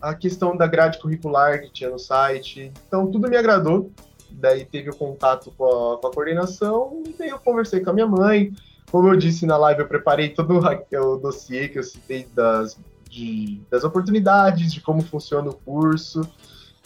a 0.00 0.14
questão 0.14 0.56
da 0.56 0.66
grade 0.66 0.98
curricular 0.98 1.60
que 1.62 1.72
tinha 1.72 1.90
no 1.90 1.98
site, 1.98 2.72
então 2.86 3.10
tudo 3.10 3.28
me 3.28 3.36
agradou. 3.36 3.90
Daí 4.30 4.64
teve 4.64 4.90
o 4.90 4.96
contato 4.96 5.52
com 5.56 5.64
a, 5.64 5.98
com 5.98 6.06
a 6.06 6.12
coordenação 6.12 7.02
e 7.06 7.14
daí 7.18 7.30
eu 7.30 7.38
conversei 7.38 7.80
com 7.80 7.90
a 7.90 7.92
minha 7.92 8.06
mãe. 8.06 8.52
Como 8.90 9.08
eu 9.08 9.16
disse 9.16 9.46
na 9.46 9.56
live, 9.56 9.80
eu 9.80 9.88
preparei 9.88 10.28
todo 10.28 10.58
o 10.58 11.16
dossiê 11.16 11.68
que 11.68 11.78
eu 11.78 11.82
citei 11.82 12.26
das, 12.34 12.78
de, 13.08 13.60
das 13.70 13.82
oportunidades, 13.82 14.72
de 14.72 14.80
como 14.80 15.02
funciona 15.02 15.48
o 15.48 15.54
curso. 15.54 16.20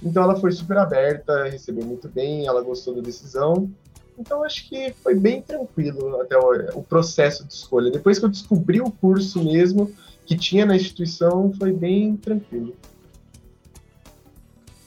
Então 0.02 0.22
ela 0.22 0.36
foi 0.36 0.52
super 0.52 0.78
aberta, 0.78 1.44
recebeu 1.44 1.84
muito 1.84 2.08
bem, 2.08 2.46
ela 2.46 2.62
gostou 2.62 2.94
da 2.94 3.02
decisão. 3.02 3.70
Então 4.18 4.44
acho 4.44 4.68
que 4.68 4.94
foi 5.02 5.14
bem 5.14 5.42
tranquilo 5.42 6.20
até 6.20 6.38
o, 6.38 6.78
o 6.78 6.82
processo 6.82 7.46
de 7.46 7.52
escolha. 7.52 7.90
Depois 7.90 8.18
que 8.18 8.24
eu 8.24 8.28
descobri 8.28 8.80
o 8.80 8.90
curso 8.90 9.42
mesmo 9.42 9.92
que 10.30 10.36
tinha 10.36 10.64
na 10.64 10.76
instituição, 10.76 11.52
foi 11.52 11.72
bem 11.72 12.16
tranquilo. 12.16 12.76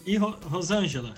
E 0.06 0.16
Rosângela, 0.16 1.16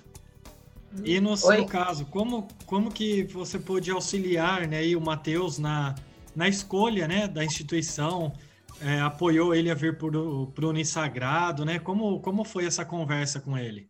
e 1.03 1.19
no 1.19 1.37
seu 1.37 1.49
Oi? 1.49 1.65
caso, 1.67 2.07
como, 2.07 2.47
como 2.65 2.91
que 2.91 3.25
você 3.25 3.59
pôde 3.59 3.91
auxiliar 3.91 4.67
né, 4.67 4.83
o 4.95 4.99
Matheus 4.99 5.59
na, 5.59 5.93
na 6.35 6.47
escolha 6.47 7.07
né, 7.07 7.27
da 7.27 7.45
instituição? 7.45 8.33
é, 8.81 8.99
apoiou 8.99 9.53
ele 9.53 9.71
a 9.71 9.75
vir 9.75 9.97
para 9.97 10.17
o 10.17 10.69
Unisagrado, 10.69 11.63
né? 11.63 11.79
Como, 11.79 12.19
como 12.19 12.43
foi 12.43 12.65
essa 12.65 12.83
conversa 12.83 13.39
com 13.39 13.57
ele? 13.57 13.89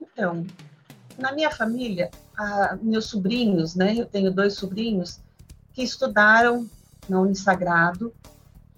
Então, 0.00 0.46
na 1.18 1.32
minha 1.32 1.50
família, 1.50 2.10
a, 2.36 2.78
meus 2.80 3.06
sobrinhos, 3.06 3.74
né? 3.74 3.94
Eu 3.96 4.06
tenho 4.06 4.32
dois 4.32 4.54
sobrinhos 4.54 5.20
que 5.72 5.82
estudaram 5.82 6.68
no 7.08 7.22
Unisagrado 7.22 8.14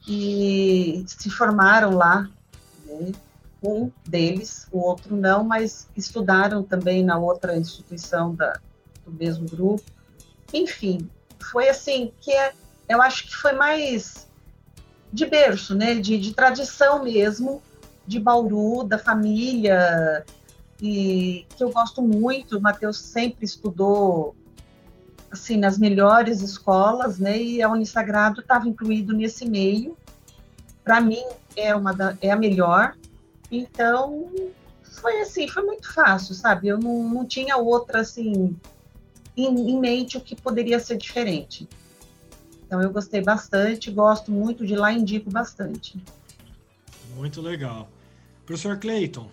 e 0.07 1.05
se 1.07 1.31
formaram 1.31 1.97
lá. 1.97 2.29
Né? 2.87 3.13
Um 3.63 3.91
deles, 4.07 4.67
o 4.73 4.79
outro 4.79 5.17
não, 5.17 5.45
mas 5.45 5.89
estudaram 5.97 6.65
também 6.65 7.05
na 7.05 7.17
outra 7.17 7.57
instituição 7.57 8.35
da, 8.35 8.59
do 9.05 9.13
mesmo 9.13 9.49
grupo. 9.49 9.85
Enfim, 10.53 11.09
foi 11.41 11.69
assim 11.69 12.13
que 12.21 12.33
é, 12.33 12.53
eu 12.89 13.01
acho 13.01 13.29
que 13.29 13.37
foi 13.37 13.53
mais 13.53 14.27
de 15.13 15.27
berço, 15.27 15.75
né? 15.75 15.95
De, 15.95 16.19
de 16.19 16.35
tradição 16.35 17.05
mesmo, 17.05 17.63
de 18.07 18.19
Bauru, 18.19 18.83
da 18.83 18.99
família, 18.99 20.25
e 20.81 21.47
que 21.57 21.63
eu 21.63 21.71
gosto 21.71 22.03
muito. 22.03 22.59
O 22.59 22.61
Matheus 22.61 22.99
sempre 22.99 23.45
estudou 23.45 24.35
assim 25.33 25.57
nas 25.57 25.79
melhores 25.79 26.43
escolas, 26.43 27.19
né? 27.19 27.41
E 27.41 27.62
a 27.62 27.71
Unisagrado 27.71 28.41
estava 28.41 28.69
incluído 28.69 29.15
nesse 29.15 29.49
meio. 29.49 29.97
Para 30.85 31.01
mim 31.01 31.25
é 31.57 31.75
uma 31.75 31.93
da, 31.93 32.17
é 32.21 32.31
a 32.31 32.37
melhor. 32.37 32.95
Então 33.51 34.31
foi 34.83 35.23
assim, 35.23 35.49
foi 35.49 35.65
muito 35.65 35.93
fácil, 35.93 36.35
sabe? 36.35 36.69
Eu 36.69 36.79
não, 36.79 37.03
não 37.09 37.27
tinha 37.27 37.57
outra 37.57 38.01
assim 38.01 38.55
em, 39.37 39.71
em 39.71 39.81
mente 39.81 40.19
o 40.19 40.21
que 40.21 40.37
poderia 40.37 40.79
ser 40.79 40.99
diferente. 40.99 41.67
Então 42.67 42.83
eu 42.83 42.91
gostei 42.91 43.23
bastante, 43.23 43.91
gosto 43.91 44.31
muito 44.31 44.67
de 44.67 44.77
lá, 44.77 44.93
indico 44.93 45.31
bastante. 45.31 46.03
Muito 47.17 47.41
legal. 47.41 47.89
Professor 48.45 48.79
Clayton, 48.79 49.29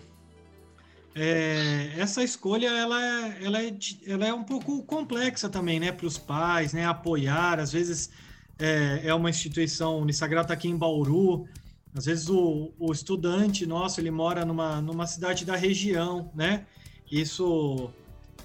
é, 1.14 1.92
essa 1.96 2.22
escolha 2.22 2.68
ela 2.68 3.02
é, 3.02 3.44
ela, 3.44 3.62
é, 3.62 3.74
ela 4.06 4.26
é 4.26 4.32
um 4.32 4.44
pouco 4.44 4.82
complexa 4.84 5.48
também, 5.48 5.80
né, 5.80 5.92
para 5.92 6.06
os 6.06 6.18
pais, 6.18 6.72
né, 6.72 6.86
apoiar. 6.86 7.58
Às 7.58 7.72
vezes 7.72 8.10
é, 8.58 9.02
é 9.04 9.14
uma 9.14 9.30
instituição, 9.30 10.02
o 10.02 10.08
está 10.08 10.54
aqui 10.54 10.68
em 10.68 10.76
Bauru. 10.76 11.46
Às 11.94 12.04
vezes 12.04 12.28
o, 12.28 12.72
o 12.78 12.92
estudante 12.92 13.66
nosso 13.66 14.00
ele 14.00 14.10
mora 14.10 14.44
numa, 14.44 14.80
numa 14.80 15.06
cidade 15.06 15.44
da 15.44 15.56
região, 15.56 16.30
né? 16.32 16.64
Isso 17.10 17.90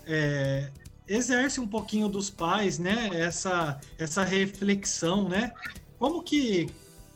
é, 0.08 0.72
exerce 1.08 1.60
um 1.60 1.68
pouquinho 1.68 2.10
dos 2.10 2.32
pais, 2.32 2.80
né? 2.80 3.12
Essa, 3.14 3.80
essa 4.00 4.24
reflexão, 4.24 5.30
né? 5.30 5.52
como 5.98 6.22
que 6.22 6.70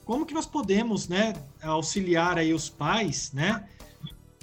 como 0.06 0.26
que 0.26 0.34
nós 0.34 0.48
podemos, 0.48 1.08
né, 1.08 1.36
auxiliar 1.62 2.40
aí 2.40 2.52
os 2.52 2.68
pais, 2.68 3.32
né, 3.32 3.64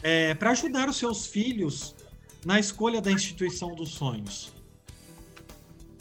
é, 0.09 0.37
para 0.37 0.53
ajudar 0.53 0.89
os 0.89 0.99
seus 0.99 1.27
filhos 1.27 1.97
na 2.45 2.61
escolha 2.61 3.01
da 3.01 3.11
instituição 3.11 3.75
dos 3.75 3.89
sonhos? 3.89 4.53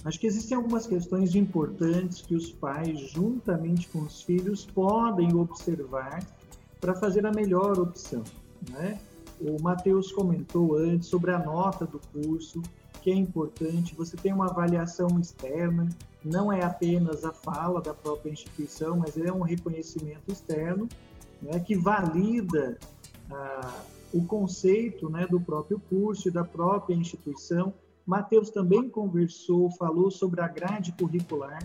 Acho 0.03 0.19
que 0.19 0.27
existem 0.27 0.55
algumas 0.55 0.85
questões 0.85 1.33
importantes 1.33 2.21
que 2.21 2.35
os 2.35 2.51
pais, 2.51 2.99
juntamente 3.09 3.87
com 3.87 4.03
os 4.03 4.21
filhos, 4.21 4.63
podem 4.63 5.33
observar 5.33 6.23
para 6.79 6.93
fazer 6.93 7.25
a 7.25 7.31
melhor 7.31 7.79
opção. 7.79 8.23
Né? 8.69 8.99
O 9.41 9.59
Matheus 9.59 10.11
comentou 10.11 10.77
antes 10.77 11.09
sobre 11.09 11.31
a 11.31 11.39
nota 11.39 11.87
do 11.87 11.99
curso, 12.13 12.61
que 13.01 13.09
é 13.09 13.15
importante. 13.15 13.95
Você 13.95 14.15
tem 14.15 14.31
uma 14.31 14.51
avaliação 14.51 15.19
externa, 15.19 15.89
não 16.23 16.53
é 16.53 16.63
apenas 16.63 17.25
a 17.25 17.33
fala 17.33 17.81
da 17.81 17.95
própria 17.95 18.29
instituição, 18.29 18.97
mas 18.97 19.17
é 19.17 19.31
um 19.31 19.41
reconhecimento 19.41 20.31
externo 20.31 20.87
né, 21.41 21.59
que 21.59 21.75
valida 21.75 22.77
ah, 23.31 23.81
o 24.17 24.25
conceito 24.25 25.09
né, 25.09 25.27
do 25.27 25.39
próprio 25.39 25.79
curso 25.79 26.27
e 26.27 26.31
da 26.31 26.43
própria 26.43 26.95
instituição 26.95 27.73
Matheus 28.05 28.51
também 28.51 28.87
conversou, 28.87 29.71
falou 29.71 30.11
sobre 30.11 30.39
a 30.39 30.47
grade 30.47 30.91
curricular, 30.91 31.59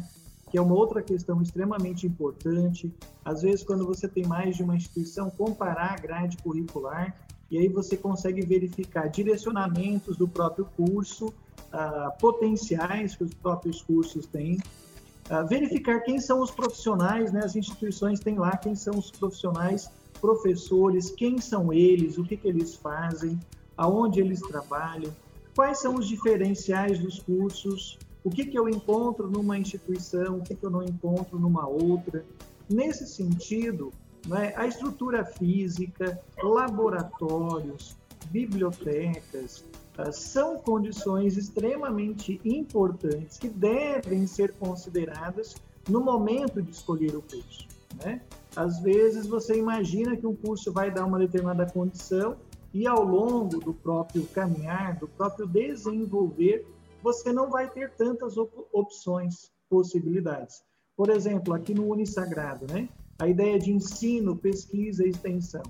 que 0.51 0.57
é 0.57 0.61
uma 0.61 0.75
outra 0.75 1.03
questão 1.03 1.43
extremamente 1.43 2.07
importante. 2.07 2.93
Às 3.25 3.43
vezes, 3.43 3.63
quando 3.63 3.87
você 3.87 4.09
tem 4.09 4.25
mais 4.27 4.57
de 4.57 4.63
uma 4.63 4.75
instituição, 4.75 5.31
comparar 5.31 5.93
a 5.93 5.97
grade 5.97 6.39
curricular, 6.39 7.15
e 7.51 7.59
aí 7.59 7.69
você 7.69 7.97
consegue 7.97 8.41
verificar 8.43 9.09
direcionamentos 9.09 10.17
do 10.17 10.27
próprio 10.27 10.65
curso, 10.77 11.27
uh, 11.27 12.19
potenciais 12.19 13.15
que 13.15 13.25
os 13.25 13.35
próprios 13.35 13.83
cursos 13.83 14.27
têm, 14.27 14.55
uh, 14.55 15.47
verificar 15.47 16.01
quem 16.01 16.19
são 16.21 16.41
os 16.41 16.51
profissionais, 16.51 17.33
né? 17.33 17.43
as 17.45 17.55
instituições 17.55 18.19
têm 18.19 18.39
lá 18.39 18.57
quem 18.57 18.75
são 18.75 18.97
os 18.99 19.11
profissionais, 19.11 19.91
professores, 20.21 21.11
quem 21.11 21.39
são 21.39 21.73
eles, 21.73 22.19
o 22.19 22.25
que, 22.25 22.37
que 22.37 22.49
eles 22.49 22.75
fazem, 22.75 23.39
aonde 23.77 24.21
eles 24.21 24.41
trabalham, 24.41 25.11
quais 25.55 25.79
são 25.79 25.95
os 25.95 26.07
diferenciais 26.07 26.99
dos 26.99 27.19
cursos, 27.19 27.99
o 28.23 28.31
que, 28.31 28.45
que 28.45 28.59
eu 28.59 28.69
encontro 28.69 29.31
numa 29.31 29.59
instituição, 29.59 30.39
o 30.39 30.43
que, 30.43 30.55
que 30.55 30.65
eu 30.65 30.71
não 30.71 30.83
encontro 30.83 31.39
numa 31.39 31.67
outra. 31.67 32.25
Nesse 32.69 33.07
sentido, 33.07 33.93
né, 34.27 34.53
a 34.57 34.67
estrutura 34.67 35.25
física, 35.25 36.21
laboratórios, 36.43 37.97
bibliotecas, 38.31 39.65
uh, 39.99 40.13
são 40.13 40.59
condições 40.59 41.37
extremamente 41.37 42.41
importantes 42.45 43.39
que 43.39 43.49
devem 43.49 44.27
ser 44.27 44.53
consideradas 44.53 45.55
no 45.89 46.01
momento 46.01 46.63
de 46.63 46.71
escolher 46.71 47.17
o 47.17 47.23
curso. 47.23 47.67
Né? 48.05 48.21
Às 48.55 48.81
vezes 48.81 49.27
você 49.27 49.57
imagina 49.57 50.17
que 50.17 50.27
um 50.27 50.35
curso 50.35 50.73
vai 50.73 50.91
dar 50.91 51.05
uma 51.05 51.19
determinada 51.19 51.67
condição 51.67 52.37
e 52.73 52.87
ao 52.87 53.03
longo 53.03 53.59
do 53.59 53.75
próprio 53.75 54.25
caminhar, 54.27 54.97
do 54.99 55.09
próprio 55.09 55.47
desenvolver, 55.47 56.67
você 57.03 57.33
não 57.33 57.51
vai 57.51 57.69
ter 57.69 57.91
tantas 57.93 58.37
op 58.37 58.53
opções, 58.73 59.51
possibilidades. 59.69 60.63
Por 60.97 61.11
exemplo, 61.11 61.55
aqui 61.55 61.75
no 61.75 61.89
Unisagrado, 61.89 62.67
né? 62.71 62.89
A 63.19 63.29
ideia 63.29 63.59
de 63.59 63.73
ensino, 63.73 64.37
pesquisa 64.37 65.05
e 65.05 65.11
extensão. 65.11 65.63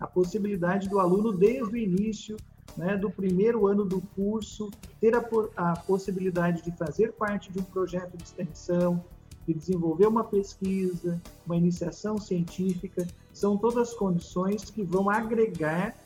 A 0.00 0.06
possibilidade 0.06 0.88
do 0.88 0.98
aluno, 0.98 1.32
desde 1.32 1.74
o 1.74 1.76
início, 1.76 2.36
né, 2.76 2.96
do 2.96 3.10
primeiro 3.10 3.66
ano 3.66 3.84
do 3.84 4.00
curso, 4.14 4.70
ter 5.00 5.14
a, 5.14 5.24
a 5.56 5.76
possibilidade 5.76 6.62
de 6.62 6.70
fazer 6.76 7.12
parte 7.12 7.50
de 7.50 7.58
um 7.58 7.64
projeto 7.64 8.16
de 8.16 8.22
extensão, 8.22 9.02
de 9.48 9.54
desenvolver 9.54 10.06
uma 10.06 10.24
pesquisa, 10.24 11.18
uma 11.46 11.56
iniciação 11.56 12.18
científica, 12.18 13.08
são 13.32 13.56
todas 13.56 13.94
condições 13.94 14.64
que 14.64 14.82
vão 14.82 15.08
agregar 15.08 15.96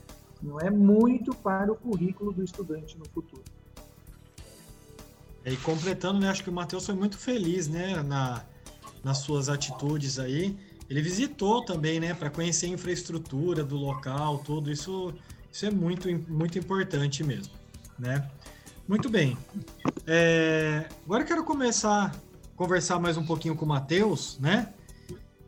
não 0.40 0.60
é 0.60 0.70
muito 0.70 1.34
para 1.34 1.70
o 1.72 1.76
currículo 1.76 2.32
do 2.32 2.42
estudante 2.42 2.96
no 2.98 3.04
futuro. 3.08 3.42
E 5.44 5.56
completando, 5.56 6.20
né, 6.20 6.28
acho 6.28 6.44
que 6.44 6.50
o 6.50 6.52
Matheus 6.52 6.86
foi 6.86 6.94
muito 6.94 7.18
feliz, 7.18 7.68
né, 7.68 8.00
na, 8.02 8.44
nas 9.02 9.18
suas 9.18 9.48
atitudes 9.48 10.18
aí. 10.18 10.56
Ele 10.88 11.00
visitou 11.00 11.64
também, 11.64 11.98
né, 11.98 12.14
para 12.14 12.30
conhecer 12.30 12.66
a 12.66 12.68
infraestrutura 12.70 13.64
do 13.64 13.76
local, 13.76 14.38
tudo 14.38 14.70
isso, 14.70 15.12
isso 15.50 15.66
é 15.66 15.70
muito, 15.70 16.08
muito 16.28 16.58
importante 16.58 17.24
mesmo, 17.24 17.52
né? 17.98 18.28
Muito 18.86 19.08
bem. 19.08 19.36
É, 20.06 20.88
agora 21.04 21.22
eu 21.22 21.26
quero 21.26 21.44
começar 21.44 22.12
conversar 22.62 23.00
mais 23.00 23.16
um 23.16 23.26
pouquinho 23.26 23.56
com 23.56 23.64
o 23.64 23.68
Matheus, 23.68 24.38
né? 24.38 24.72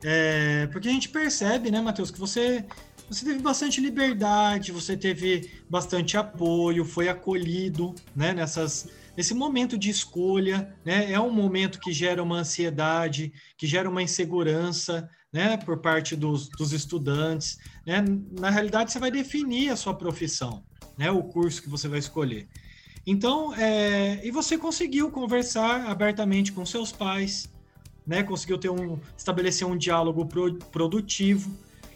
É, 0.03 0.67
porque 0.73 0.89
a 0.89 0.91
gente 0.91 1.09
percebe, 1.09 1.71
né, 1.71 1.81
Matheus, 1.81 2.11
que 2.11 2.19
você 2.19 2.65
você 3.09 3.25
teve 3.25 3.39
bastante 3.39 3.81
liberdade, 3.81 4.73
você 4.73 4.97
teve 4.97 5.49
bastante 5.71 6.17
apoio, 6.17 6.85
foi 6.85 7.09
acolhido, 7.09 7.95
né, 8.17 8.33
nessas, 8.33 8.89
nesse 9.17 9.35
momento 9.35 9.79
de 9.79 9.91
escolha, 9.91 10.75
né, 10.85 11.13
é 11.13 11.21
um 11.21 11.31
momento 11.31 11.79
que 11.79 11.93
gera 11.93 12.23
uma 12.23 12.39
ansiedade, 12.39 13.33
que 13.59 13.67
gera 13.67 13.89
uma 13.89 14.03
insegurança, 14.03 15.09
né, 15.33 15.59
por 15.59 15.79
parte 15.79 16.17
dos, 16.17 16.49
dos 16.49 16.73
estudantes, 16.73 17.59
né, 17.87 18.03
na 18.41 18.49
realidade 18.49 18.91
você 18.91 18.99
vai 18.99 19.11
definir 19.11 19.69
a 19.69 19.77
sua 19.77 19.95
profissão, 19.95 20.65
né, 20.99 21.11
o 21.11 21.23
curso 21.23 21.63
que 21.63 21.69
você 21.69 21.87
vai 21.87 21.99
escolher. 21.99 22.49
Então, 23.07 23.55
é, 23.55 24.21
e 24.27 24.31
você 24.31 24.57
conseguiu 24.57 25.11
conversar 25.11 25.87
abertamente 25.87 26.53
com 26.53 26.65
seus 26.65 26.91
pais, 26.91 27.51
né, 28.07 28.23
conseguiu 28.23 28.59
ter 28.59 28.71
um, 28.71 28.99
estabelecer 29.17 29.67
um 29.67 29.77
diálogo 29.77 30.27
pro, 30.27 30.55
produtivo, 30.73 31.51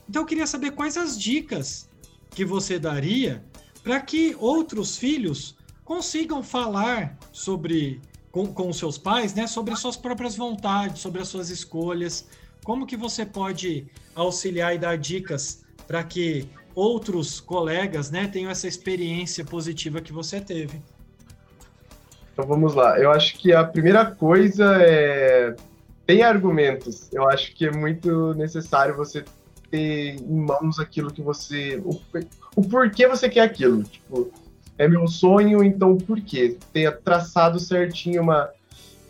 então 0.09 0.23
eu 0.23 0.27
queria 0.27 0.47
saber 0.47 0.71
quais 0.73 0.97
as 0.97 1.21
dicas 1.21 1.89
que 2.31 2.45
você 2.45 2.79
daria 2.79 3.45
para 3.83 4.01
que 4.01 4.35
outros 4.39 4.97
filhos 4.97 5.57
consigam 5.85 6.43
falar 6.43 7.19
sobre 7.33 8.01
com, 8.31 8.47
com 8.47 8.73
seus 8.73 8.99
pais, 8.99 9.35
né, 9.35 9.47
sobre 9.47 9.75
suas 9.77 9.97
próprias 9.97 10.37
vontades, 10.37 11.01
sobre 11.01 11.21
as 11.21 11.29
suas 11.29 11.51
escolhas. 11.51 12.27
Como 12.65 12.87
que 12.87 12.97
você 12.97 13.25
pode 13.25 13.87
auxiliar 14.15 14.75
e 14.75 14.79
dar 14.79 14.97
dicas 14.97 15.65
para 15.87 16.05
que 16.05 16.49
outros 16.75 17.41
colegas, 17.41 18.11
né, 18.11 18.29
tenham 18.29 18.51
essa 18.51 18.69
experiência 18.69 19.45
positiva 19.45 20.01
que 20.01 20.13
você 20.13 20.41
teve? 20.41 20.83
Então 22.39 22.47
vamos 22.47 22.73
lá. 22.73 22.97
Eu 23.01 23.11
acho 23.11 23.37
que 23.37 23.53
a 23.53 23.65
primeira 23.65 24.07
coisa 24.07 24.81
é 24.81 25.57
tem 26.07 26.23
argumentos. 26.23 27.13
Eu 27.13 27.29
acho 27.29 27.53
que 27.53 27.67
é 27.67 27.73
muito 27.73 28.33
necessário 28.35 28.97
você 28.97 29.25
ter 29.69 30.15
em 30.15 30.47
mãos 30.47 30.79
aquilo 30.79 31.13
que 31.13 31.21
você. 31.21 31.83
O, 31.85 32.01
o 32.55 32.63
porquê 32.63 33.09
você 33.09 33.29
quer 33.29 33.41
aquilo. 33.41 33.83
Tipo, 33.83 34.31
é 34.79 34.87
meu 34.87 35.09
sonho, 35.09 35.65
então 35.65 35.99
por 35.99 36.21
quê? 36.21 36.57
Ter 36.73 36.97
traçado 37.01 37.59
certinho 37.59 38.23
uma, 38.23 38.49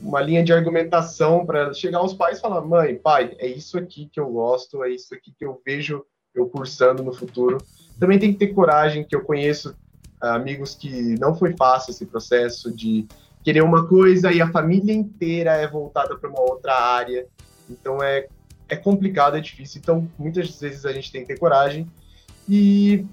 uma 0.00 0.22
linha 0.22 0.42
de 0.42 0.54
argumentação 0.54 1.44
para 1.44 1.74
chegar 1.74 1.98
aos 1.98 2.14
pais 2.14 2.38
e 2.38 2.40
falar: 2.40 2.62
mãe, 2.62 2.94
pai, 2.94 3.36
é 3.38 3.46
isso 3.46 3.76
aqui 3.76 4.08
que 4.10 4.18
eu 4.18 4.30
gosto, 4.30 4.82
é 4.82 4.88
isso 4.88 5.14
aqui 5.14 5.34
que 5.38 5.44
eu 5.44 5.60
vejo 5.66 6.02
eu 6.34 6.48
cursando 6.48 7.02
no 7.02 7.12
futuro. 7.12 7.58
Também 8.00 8.18
tem 8.18 8.32
que 8.32 8.38
ter 8.38 8.54
coragem, 8.54 9.04
que 9.04 9.14
eu 9.14 9.20
conheço 9.20 9.76
amigos 10.20 10.74
que 10.74 11.18
não 11.18 11.34
foi 11.34 11.54
fácil 11.56 11.90
esse 11.90 12.06
processo 12.06 12.74
de 12.74 13.06
querer 13.42 13.62
uma 13.62 13.86
coisa 13.86 14.32
e 14.32 14.40
a 14.42 14.50
família 14.50 14.92
inteira 14.92 15.52
é 15.52 15.66
voltada 15.66 16.16
para 16.16 16.28
uma 16.28 16.40
outra 16.40 16.74
área. 16.74 17.26
Então 17.70 18.02
é 18.02 18.26
é 18.68 18.76
complicado, 18.76 19.36
é 19.36 19.40
difícil. 19.40 19.80
Então, 19.82 20.08
muitas 20.18 20.60
vezes 20.60 20.84
a 20.84 20.92
gente 20.92 21.10
tem 21.10 21.22
que 21.22 21.28
ter 21.28 21.38
coragem 21.38 21.90
e 22.48 23.04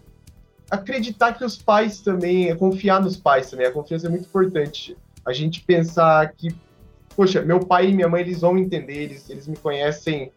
acreditar 0.70 1.34
que 1.34 1.46
os 1.46 1.58
pais 1.58 2.02
também, 2.02 2.50
é 2.50 2.56
confiar 2.56 3.02
nos 3.02 3.16
pais 3.16 3.50
também. 3.50 3.66
A 3.66 3.72
confiança 3.72 4.08
é 4.08 4.10
muito 4.10 4.26
importante. 4.26 4.98
A 5.26 5.32
gente 5.32 5.62
pensar 5.62 6.32
que, 6.34 6.54
poxa, 7.16 7.42
meu 7.42 7.60
pai 7.60 7.90
e 7.90 7.94
minha 7.94 8.10
mãe, 8.10 8.22
eles 8.22 8.42
vão 8.42 8.58
entender, 8.58 9.04
eles, 9.04 9.30
eles 9.30 9.48
me 9.48 9.56
conhecem, 9.56 10.32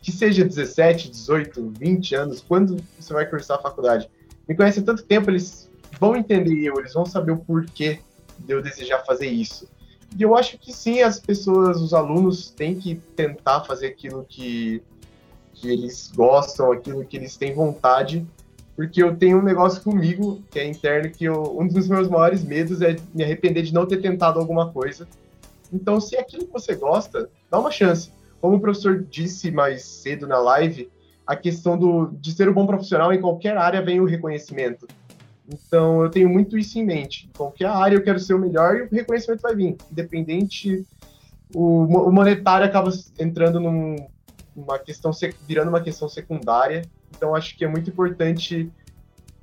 que 0.00 0.10
seja 0.10 0.44
17, 0.44 1.10
18, 1.10 1.74
20 1.78 2.14
anos, 2.14 2.40
quando 2.40 2.82
você 2.98 3.12
vai 3.12 3.26
cursar 3.26 3.58
a 3.58 3.62
faculdade. 3.62 4.08
Me 4.48 4.54
conhecem 4.54 4.82
tanto 4.82 5.04
tempo, 5.04 5.30
eles 5.30 5.67
vão 5.98 6.16
entender 6.16 6.64
eu, 6.64 6.78
eles 6.78 6.92
vão 6.92 7.06
saber 7.06 7.32
o 7.32 7.38
porquê 7.38 8.00
de 8.38 8.52
eu 8.52 8.62
desejar 8.62 9.04
fazer 9.04 9.26
isso. 9.26 9.68
E 10.16 10.22
eu 10.22 10.36
acho 10.36 10.58
que 10.58 10.72
sim, 10.72 11.02
as 11.02 11.20
pessoas, 11.20 11.80
os 11.80 11.92
alunos 11.92 12.50
têm 12.50 12.74
que 12.74 12.94
tentar 13.14 13.60
fazer 13.62 13.88
aquilo 13.88 14.24
que, 14.28 14.82
que 15.54 15.68
eles 15.68 16.10
gostam, 16.14 16.72
aquilo 16.72 17.04
que 17.04 17.16
eles 17.16 17.36
têm 17.36 17.52
vontade, 17.52 18.26
porque 18.74 19.02
eu 19.02 19.16
tenho 19.16 19.38
um 19.38 19.42
negócio 19.42 19.82
comigo 19.82 20.42
que 20.50 20.58
é 20.58 20.66
interno 20.66 21.10
que 21.10 21.24
eu, 21.24 21.58
um 21.58 21.66
dos 21.66 21.88
meus 21.88 22.08
maiores 22.08 22.42
medos 22.42 22.80
é 22.80 22.96
me 23.12 23.24
arrepender 23.24 23.62
de 23.62 23.74
não 23.74 23.86
ter 23.86 24.00
tentado 24.00 24.38
alguma 24.38 24.72
coisa. 24.72 25.06
Então, 25.72 26.00
se 26.00 26.16
é 26.16 26.20
aquilo 26.20 26.46
que 26.46 26.52
você 26.52 26.74
gosta, 26.74 27.28
dá 27.50 27.58
uma 27.58 27.70
chance. 27.70 28.10
Como 28.40 28.56
o 28.56 28.60
professor 28.60 29.04
disse 29.10 29.50
mais 29.50 29.82
cedo 29.84 30.26
na 30.26 30.38
live, 30.38 30.88
a 31.26 31.36
questão 31.36 31.76
do, 31.76 32.06
de 32.20 32.32
ser 32.32 32.48
um 32.48 32.54
bom 32.54 32.66
profissional 32.66 33.12
em 33.12 33.20
qualquer 33.20 33.56
área 33.56 33.82
vem 33.82 34.00
o 34.00 34.06
reconhecimento. 34.06 34.86
Então, 35.48 36.02
eu 36.02 36.10
tenho 36.10 36.28
muito 36.28 36.58
isso 36.58 36.78
em 36.78 36.84
mente. 36.84 37.26
Em 37.26 37.36
qualquer 37.36 37.66
área 37.66 37.96
eu 37.96 38.02
quero 38.02 38.20
ser 38.20 38.34
o 38.34 38.38
melhor 38.38 38.76
e 38.76 38.82
o 38.82 38.88
reconhecimento 38.90 39.40
vai 39.40 39.54
vir, 39.54 39.76
independente 39.90 40.86
o, 41.54 41.84
o 41.84 42.12
monetário 42.12 42.66
acaba 42.66 42.90
entrando 43.18 43.58
num, 43.58 43.96
numa 44.54 44.78
questão, 44.78 45.10
virando 45.46 45.68
uma 45.68 45.80
questão 45.80 46.08
secundária. 46.08 46.82
Então, 47.16 47.34
acho 47.34 47.56
que 47.56 47.64
é 47.64 47.68
muito 47.68 47.88
importante 47.88 48.70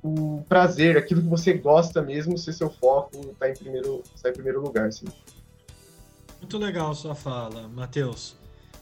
o 0.02 0.44
prazer, 0.48 0.96
aquilo 0.96 1.20
que 1.20 1.28
você 1.28 1.52
gosta 1.54 2.00
mesmo, 2.00 2.38
ser 2.38 2.52
seu 2.52 2.70
foco, 2.70 3.34
tá 3.38 3.50
em 3.50 3.54
primeiro, 3.54 4.02
tá 4.22 4.30
em 4.30 4.32
primeiro 4.32 4.62
lugar. 4.62 4.88
Muito 6.40 6.58
legal 6.58 6.94
sua 6.94 7.14
fala, 7.14 7.66
Matheus. 7.68 8.36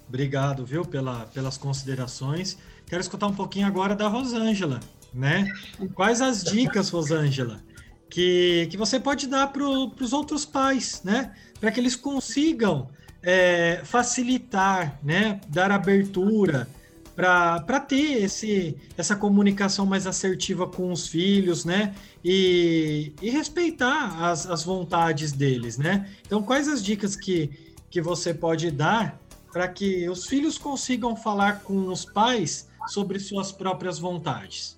Obrigado, 0.06 0.66
viu, 0.66 0.84
pela, 0.84 1.24
pelas 1.26 1.56
considerações. 1.56 2.58
Quero 2.87 3.00
escutar 3.00 3.26
um 3.26 3.34
pouquinho 3.34 3.66
agora 3.66 3.96
da 3.96 4.06
Rosângela, 4.06 4.80
né? 5.14 5.53
Quais 5.94 6.20
as 6.20 6.42
dicas, 6.42 6.90
Rosângela, 6.90 7.62
que, 8.11 8.66
que 8.70 8.77
você 8.77 9.00
pode 9.00 9.27
dar 9.27 9.48
para 9.48 9.64
os 9.64 10.12
outros 10.12 10.44
pais, 10.44 11.03
né? 11.05 11.33
Para 11.61 11.70
que 11.70 11.81
eles 11.81 11.96
consigam 11.96 12.88
é, 13.22 13.81
facilitar, 13.85 14.98
né? 15.03 15.40
Dar 15.48 15.70
abertura 15.70 16.68
para 17.14 17.81
ter 17.81 18.22
esse, 18.24 18.77
essa 18.96 19.14
comunicação 19.14 19.87
mais 19.87 20.07
assertiva 20.07 20.66
com 20.66 20.90
os 20.90 21.07
filhos, 21.07 21.64
né? 21.64 21.94
E, 22.24 23.12
e 23.22 23.31
respeitar 23.31 24.24
as, 24.24 24.46
as 24.46 24.64
vontades 24.64 25.33
deles, 25.33 25.79
né? 25.79 26.11
Então, 26.27 26.42
quais 26.42 26.68
as 26.68 26.83
dicas 26.83 27.14
que, 27.14 27.50
que 27.90 28.00
você 28.00 28.35
pode 28.35 28.70
dar 28.70 29.20
para 29.53 29.68
que 29.68 30.09
os 30.09 30.27
filhos 30.27 30.59
consigam 30.59 31.14
falar 31.14 31.61
com 31.61 31.87
os 31.88 32.05
pais 32.05 32.68
sobre 32.88 33.20
suas 33.20 33.53
próprias 33.53 33.98
vontades? 33.98 34.77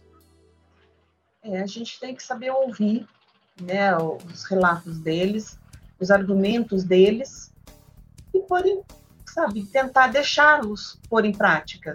É, 1.47 1.63
a 1.63 1.67
gente 1.67 1.99
tem 2.01 2.15
que 2.15 2.23
saber 2.23 2.51
ouvir 2.51 3.07
né, 3.61 3.97
os 3.97 4.45
relatos 4.45 4.99
deles, 4.99 5.59
os 5.99 6.11
argumentos 6.11 6.85
deles, 6.85 7.53
e 8.35 8.41
por, 8.41 8.63
sabe, 9.25 9.65
tentar 9.65 10.09
deixá-los 10.09 11.01
pôr 11.09 11.25
em 11.25 11.33
prática 11.33 11.95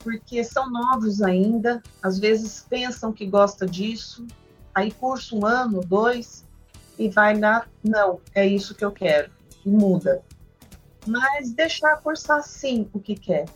porque 0.00 0.42
são 0.42 0.70
novos 0.70 1.22
ainda, 1.22 1.82
às 2.02 2.18
vezes 2.18 2.66
pensam 2.68 3.12
que 3.12 3.26
gosta 3.26 3.66
disso, 3.66 4.26
aí 4.74 4.90
cursa 4.90 5.36
um 5.36 5.46
ano, 5.46 5.82
dois, 5.82 6.44
e 6.98 7.08
vai 7.08 7.36
na, 7.36 7.66
não, 7.84 8.20
é 8.34 8.46
isso 8.46 8.74
que 8.74 8.84
eu 8.84 8.90
quero, 8.90 9.30
e 9.64 9.68
muda. 9.68 10.22
Mas 11.06 11.52
deixar 11.52 11.96
cursar 11.98 12.42
sim 12.42 12.88
o 12.92 12.98
que 12.98 13.14
quer. 13.14 13.46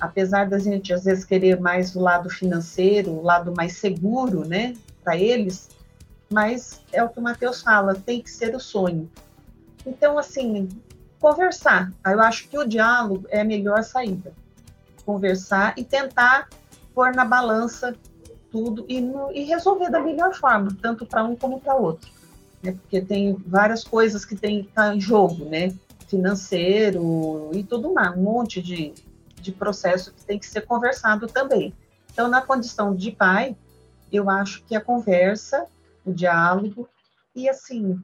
Apesar 0.00 0.48
da 0.48 0.58
gente 0.58 0.92
às 0.92 1.04
vezes 1.04 1.24
querer 1.24 1.60
mais 1.60 1.94
o 1.94 2.00
lado 2.00 2.30
financeiro, 2.30 3.10
o 3.10 3.22
lado 3.22 3.52
mais 3.54 3.74
seguro, 3.74 4.46
né, 4.46 4.74
para 5.04 5.16
eles, 5.16 5.68
mas 6.30 6.80
é 6.92 7.02
o 7.02 7.08
que 7.08 7.18
o 7.18 7.22
Matheus 7.22 7.60
fala, 7.60 7.94
tem 7.94 8.22
que 8.22 8.30
ser 8.30 8.54
o 8.54 8.60
sonho. 8.60 9.10
Então, 9.84 10.18
assim, 10.18 10.68
conversar. 11.18 11.92
Eu 12.06 12.20
acho 12.20 12.48
que 12.48 12.58
o 12.58 12.64
diálogo 12.64 13.26
é 13.28 13.40
a 13.40 13.44
melhor 13.44 13.82
saída 13.82 14.32
conversar 15.04 15.74
e 15.76 15.82
tentar 15.82 16.48
pôr 16.94 17.12
na 17.14 17.24
balança 17.24 17.94
tudo 18.50 18.84
e, 18.88 19.00
no, 19.00 19.32
e 19.32 19.44
resolver 19.44 19.90
da 19.90 20.00
melhor 20.00 20.34
forma, 20.34 20.76
tanto 20.80 21.06
para 21.06 21.24
um 21.24 21.34
como 21.34 21.60
para 21.60 21.74
outro. 21.74 22.10
Né? 22.62 22.72
Porque 22.72 23.00
tem 23.00 23.36
várias 23.46 23.82
coisas 23.82 24.24
que 24.24 24.36
tem 24.36 24.64
tá 24.64 24.94
em 24.94 25.00
jogo, 25.00 25.44
né? 25.44 25.72
Financeiro 26.06 27.50
e 27.52 27.62
tudo 27.62 27.92
mais, 27.92 28.16
um 28.16 28.22
monte 28.22 28.60
de, 28.60 28.92
de 29.40 29.52
processo 29.52 30.12
que 30.12 30.24
tem 30.24 30.38
que 30.38 30.46
ser 30.46 30.62
conversado 30.62 31.26
também. 31.26 31.74
Então, 32.12 32.28
na 32.28 32.42
condição 32.42 32.94
de 32.94 33.10
pai, 33.10 33.56
eu 34.12 34.28
acho 34.28 34.62
que 34.64 34.74
a 34.74 34.80
conversa, 34.80 35.66
o 36.04 36.12
diálogo 36.12 36.88
e 37.34 37.48
assim 37.48 38.00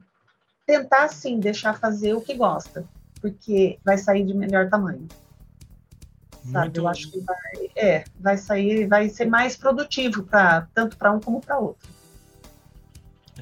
tentar 0.65 1.07
sim 1.09 1.39
deixar 1.39 1.79
fazer 1.79 2.13
o 2.13 2.21
que 2.21 2.33
gosta, 2.33 2.85
porque 3.21 3.79
vai 3.85 3.97
sair 3.97 4.25
de 4.25 4.33
melhor 4.33 4.69
tamanho 4.69 5.07
sabe? 6.51 6.65
Muito... 6.65 6.79
Eu 6.79 6.87
acho 6.87 7.11
que 7.11 7.19
vai, 7.19 7.69
é, 7.75 8.03
vai 8.19 8.37
sair, 8.37 8.87
vai 8.87 9.09
ser 9.09 9.25
mais 9.25 9.55
produtivo 9.55 10.23
para 10.23 10.67
tanto 10.73 10.97
para 10.97 11.11
um 11.11 11.19
como 11.19 11.41
para 11.41 11.57
outro. 11.57 11.89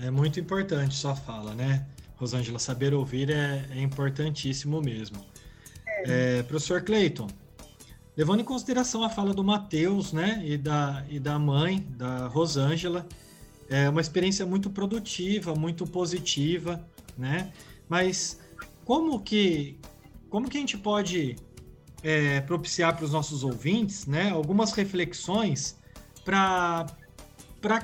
É 0.02 0.12
muito 0.12 0.40
importante 0.40 0.96
sua 0.96 1.16
fala, 1.16 1.54
né, 1.54 1.86
Rosângela? 2.18 2.60
Saber 2.60 2.94
ouvir 2.94 3.30
é, 3.30 3.66
é 3.72 3.82
importantíssimo 3.82 4.82
mesmo. 4.82 5.26
É. 5.88 6.40
É, 6.40 6.44
professor 6.44 6.82
Cleiton, 6.82 7.28
levando 8.18 8.40
em 8.42 8.44
consideração 8.44 9.04
a 9.04 9.10
fala 9.10 9.34
do 9.34 9.44
Matheus, 9.44 10.14
né, 10.14 10.42
e 10.46 10.58
da, 10.58 11.06
e 11.10 11.20
da 11.20 11.38
mãe, 11.38 11.86
da 11.90 12.28
Rosângela, 12.28 13.06
é 13.70 13.90
uma 13.90 14.02
experiência 14.02 14.46
muito 14.46 14.70
produtiva, 14.70 15.56
muito 15.56 15.88
positiva, 15.88 16.86
né? 17.18 17.52
Mas 17.90 18.40
como 18.84 19.20
que 19.20 19.78
como 20.30 20.50
que 20.50 20.58
a 20.58 20.60
gente 20.60 20.78
pode 20.78 21.36
é, 22.04 22.42
propiciar 22.42 22.96
para 22.96 23.06
os 23.06 23.12
nossos 23.12 23.44
ouvintes 23.44 24.06
né, 24.06 24.30
algumas 24.30 24.74
reflexões 24.74 25.78
para 26.24 26.86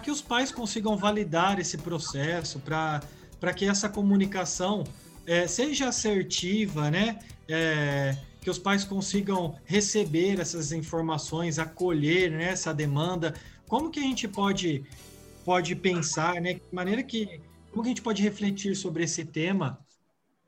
que 0.03 0.11
os 0.11 0.21
pais 0.21 0.51
consigam 0.51 0.95
validar 0.97 1.59
esse 1.59 1.77
processo, 1.77 2.59
para 2.59 3.53
que 3.55 3.65
essa 3.65 3.89
comunicação 3.89 4.83
é, 5.25 5.47
seja 5.47 5.87
assertiva, 5.87 6.91
né? 6.91 7.19
É, 7.47 8.15
que 8.41 8.49
os 8.49 8.57
pais 8.57 8.83
consigam 8.83 9.55
receber 9.63 10.39
essas 10.39 10.71
informações, 10.71 11.59
acolher 11.59 12.31
né, 12.31 12.45
essa 12.45 12.73
demanda. 12.73 13.35
Como 13.67 13.91
que 13.91 13.99
a 13.99 14.03
gente 14.03 14.27
pode, 14.27 14.83
pode 15.45 15.75
pensar, 15.75 16.41
né? 16.41 16.55
De 16.55 16.61
maneira 16.71 17.03
que. 17.03 17.39
Como 17.69 17.83
que 17.83 17.89
a 17.89 17.91
gente 17.91 18.01
pode 18.01 18.21
refletir 18.21 18.75
sobre 18.75 19.03
esse 19.03 19.23
tema 19.23 19.79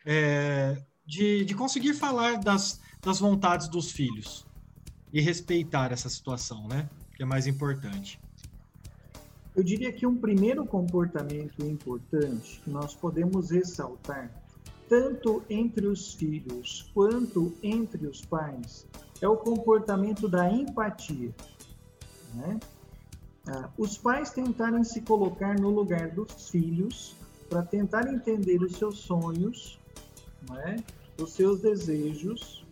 é, 0.05 0.75
de, 1.05 1.45
de 1.45 1.55
conseguir 1.55 1.93
falar 1.93 2.37
das, 2.37 2.81
das 3.01 3.19
vontades 3.19 3.69
dos 3.69 3.91
filhos 3.91 4.45
e 5.13 5.21
respeitar 5.21 5.93
essa 5.93 6.09
situação, 6.09 6.67
né? 6.67 6.89
Que 7.15 7.23
é 7.23 7.25
mais 7.25 7.47
importante. 7.47 8.19
Eu 9.55 9.63
diria 9.63 9.93
que 9.93 10.05
um 10.07 10.17
primeiro 10.17 10.65
comportamento 10.65 11.63
importante 11.63 12.59
que 12.63 12.71
nós 12.71 12.95
podemos 12.95 13.51
ressaltar, 13.51 14.31
tanto 14.93 15.41
entre 15.49 15.87
os 15.87 16.13
filhos 16.13 16.91
quanto 16.93 17.51
entre 17.63 18.05
os 18.05 18.23
pais, 18.23 18.85
é 19.19 19.27
o 19.27 19.35
comportamento 19.35 20.29
da 20.29 20.47
empatia. 20.47 21.33
Né? 22.35 22.59
Ah, 23.47 23.71
os 23.75 23.97
pais 23.97 24.29
tentarem 24.29 24.83
se 24.83 25.01
colocar 25.01 25.59
no 25.59 25.71
lugar 25.71 26.11
dos 26.11 26.47
filhos 26.47 27.15
para 27.49 27.63
tentar 27.63 28.07
entender 28.07 28.61
os 28.61 28.73
seus 28.73 28.99
sonhos, 28.99 29.79
né? 30.47 30.75
os 31.19 31.33
seus 31.33 31.61
desejos, 31.61 32.63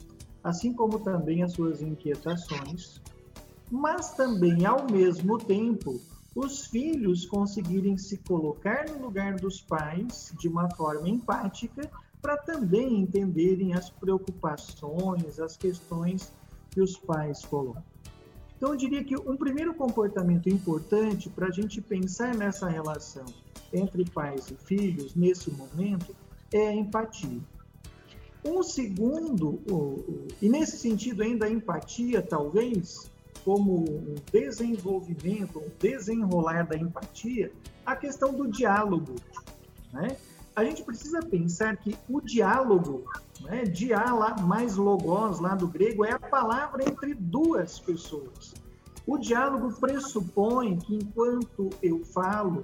assim 0.43 0.73
como 0.73 0.99
também 0.99 1.41
as 1.41 1.53
suas 1.53 1.81
inquietações, 1.81 3.01
mas 3.71 4.13
também, 4.13 4.63
ao 4.63 4.85
mesmo 4.91 5.39
tempo, 5.39 5.99
os 6.35 6.67
filhos 6.67 7.25
conseguirem 7.25 7.97
se 7.97 8.17
colocar 8.17 8.87
no 8.91 9.01
lugar 9.01 9.37
dos 9.37 9.59
pais 9.59 10.31
de 10.39 10.47
uma 10.47 10.69
forma 10.75 11.09
empática 11.09 11.89
para 12.21 12.37
também 12.37 12.99
entenderem 12.99 13.73
as 13.73 13.89
preocupações, 13.89 15.39
as 15.39 15.57
questões 15.57 16.33
que 16.69 16.79
os 16.79 16.97
pais 16.97 17.43
colocam. 17.43 17.83
Então, 18.55 18.69
eu 18.69 18.75
diria 18.75 19.03
que 19.03 19.17
um 19.17 19.35
primeiro 19.35 19.73
comportamento 19.73 20.47
importante 20.47 21.29
para 21.29 21.47
a 21.47 21.51
gente 21.51 21.81
pensar 21.81 22.35
nessa 22.35 22.69
relação 22.69 23.25
entre 23.73 24.05
pais 24.05 24.51
e 24.51 24.55
filhos 24.55 25.15
nesse 25.15 25.49
momento 25.49 26.15
é 26.53 26.67
a 26.67 26.75
empatia. 26.75 27.41
Um 28.45 28.61
segundo, 28.61 29.59
e 30.41 30.49
nesse 30.49 30.77
sentido 30.77 31.23
ainda 31.23 31.45
a 31.45 31.49
empatia, 31.49 32.21
talvez, 32.21 33.11
como 33.43 33.83
um 33.83 34.15
desenvolvimento, 34.31 35.59
um 35.59 35.69
desenrolar 35.79 36.63
da 36.67 36.75
empatia, 36.75 37.51
a 37.85 37.95
questão 37.95 38.33
do 38.33 38.47
diálogo. 38.47 39.15
Né? 39.91 40.17
A 40.55 40.63
gente 40.65 40.83
precisa 40.83 41.21
pensar 41.21 41.77
que 41.77 41.97
o 42.09 42.19
diálogo, 42.19 43.05
né, 43.41 43.63
lá, 44.13 44.35
mais 44.41 44.75
logos 44.75 45.39
lá 45.39 45.55
do 45.55 45.67
grego, 45.67 46.03
é 46.03 46.11
a 46.11 46.19
palavra 46.19 46.83
entre 46.83 47.13
duas 47.13 47.79
pessoas. 47.79 48.53
O 49.07 49.17
diálogo 49.17 49.73
pressupõe 49.79 50.77
que 50.77 50.95
enquanto 50.95 51.69
eu 51.81 52.03
falo, 52.05 52.61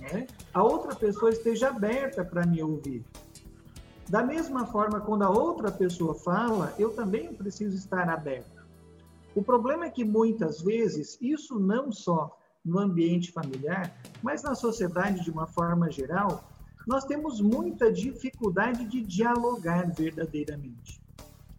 né, 0.00 0.26
a 0.52 0.62
outra 0.62 0.94
pessoa 0.94 1.30
esteja 1.30 1.68
aberta 1.68 2.24
para 2.24 2.46
me 2.46 2.62
ouvir. 2.62 3.04
Da 4.08 4.22
mesma 4.22 4.66
forma, 4.66 5.00
quando 5.00 5.22
a 5.22 5.30
outra 5.30 5.70
pessoa 5.70 6.14
fala, 6.14 6.74
eu 6.78 6.90
também 6.94 7.32
preciso 7.34 7.76
estar 7.76 8.08
aberto. 8.08 8.64
O 9.34 9.42
problema 9.42 9.86
é 9.86 9.90
que 9.90 10.04
muitas 10.04 10.60
vezes, 10.60 11.18
isso 11.20 11.58
não 11.58 11.90
só 11.90 12.38
no 12.64 12.78
ambiente 12.78 13.32
familiar, 13.32 13.94
mas 14.22 14.42
na 14.42 14.54
sociedade 14.54 15.22
de 15.22 15.30
uma 15.30 15.46
forma 15.46 15.90
geral, 15.90 16.44
nós 16.86 17.04
temos 17.04 17.40
muita 17.40 17.92
dificuldade 17.92 18.84
de 18.84 19.02
dialogar 19.02 19.90
verdadeiramente. 19.92 21.00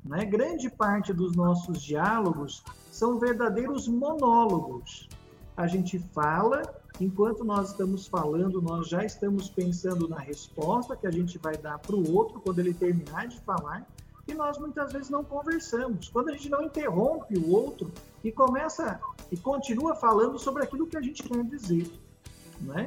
Né? 0.03 0.23
Grande 0.25 0.69
parte 0.69 1.11
dos 1.13 1.35
nossos 1.35 1.81
diálogos 1.81 2.63
são 2.91 3.19
verdadeiros 3.19 3.87
monólogos. 3.87 5.09
A 5.57 5.67
gente 5.67 5.97
fala 5.99 6.61
Enquanto 6.99 7.43
nós 7.43 7.71
estamos 7.71 8.07
falando, 8.07 8.61
nós 8.61 8.87
já 8.87 9.03
estamos 9.03 9.49
pensando 9.49 10.07
na 10.07 10.17
resposta 10.17 10.95
que 10.95 11.05
a 11.05 11.11
gente 11.11 11.37
vai 11.37 11.57
dar 11.57 11.77
para 11.77 11.95
o 11.95 12.13
outro 12.13 12.39
quando 12.39 12.59
ele 12.59 12.73
terminar 12.73 13.27
de 13.27 13.39
falar. 13.41 13.85
e 14.27 14.33
nós 14.33 14.57
muitas 14.57 14.91
vezes 14.91 15.09
não 15.09 15.23
conversamos. 15.23 16.09
Quando 16.09 16.29
a 16.29 16.31
gente 16.31 16.49
não 16.49 16.63
interrompe 16.63 17.37
o 17.37 17.51
outro 17.51 17.91
e 18.23 18.31
começa 18.31 18.99
e 19.31 19.37
continua 19.37 19.93
falando 19.93 20.39
sobre 20.39 20.63
aquilo 20.63 20.87
que 20.87 20.97
a 20.97 21.01
gente 21.01 21.21
quer 21.21 21.43
dizer, 21.43 21.91
né? 22.59 22.85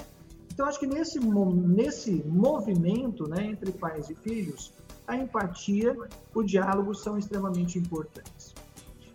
Então 0.58 0.66
acho 0.66 0.80
que 0.80 0.88
nesse 0.88 1.20
nesse 1.20 2.10
movimento, 2.26 3.28
né, 3.28 3.44
entre 3.46 3.70
pais 3.70 4.10
e 4.10 4.14
filhos, 4.16 4.74
a 5.06 5.16
empatia, 5.16 5.96
o 6.34 6.42
diálogo 6.42 6.96
são 6.96 7.16
extremamente 7.16 7.78
importantes. 7.78 8.52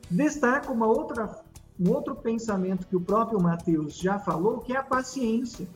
Destaco 0.10 0.72
uma 0.72 0.88
outra 0.88 1.44
um 1.78 1.92
outro 1.92 2.16
pensamento 2.16 2.88
que 2.88 2.96
o 2.96 3.02
próprio 3.02 3.42
Mateus 3.42 3.98
já 3.98 4.18
falou, 4.18 4.60
que 4.60 4.72
é 4.72 4.78
a 4.78 4.84
paciência, 4.84 5.68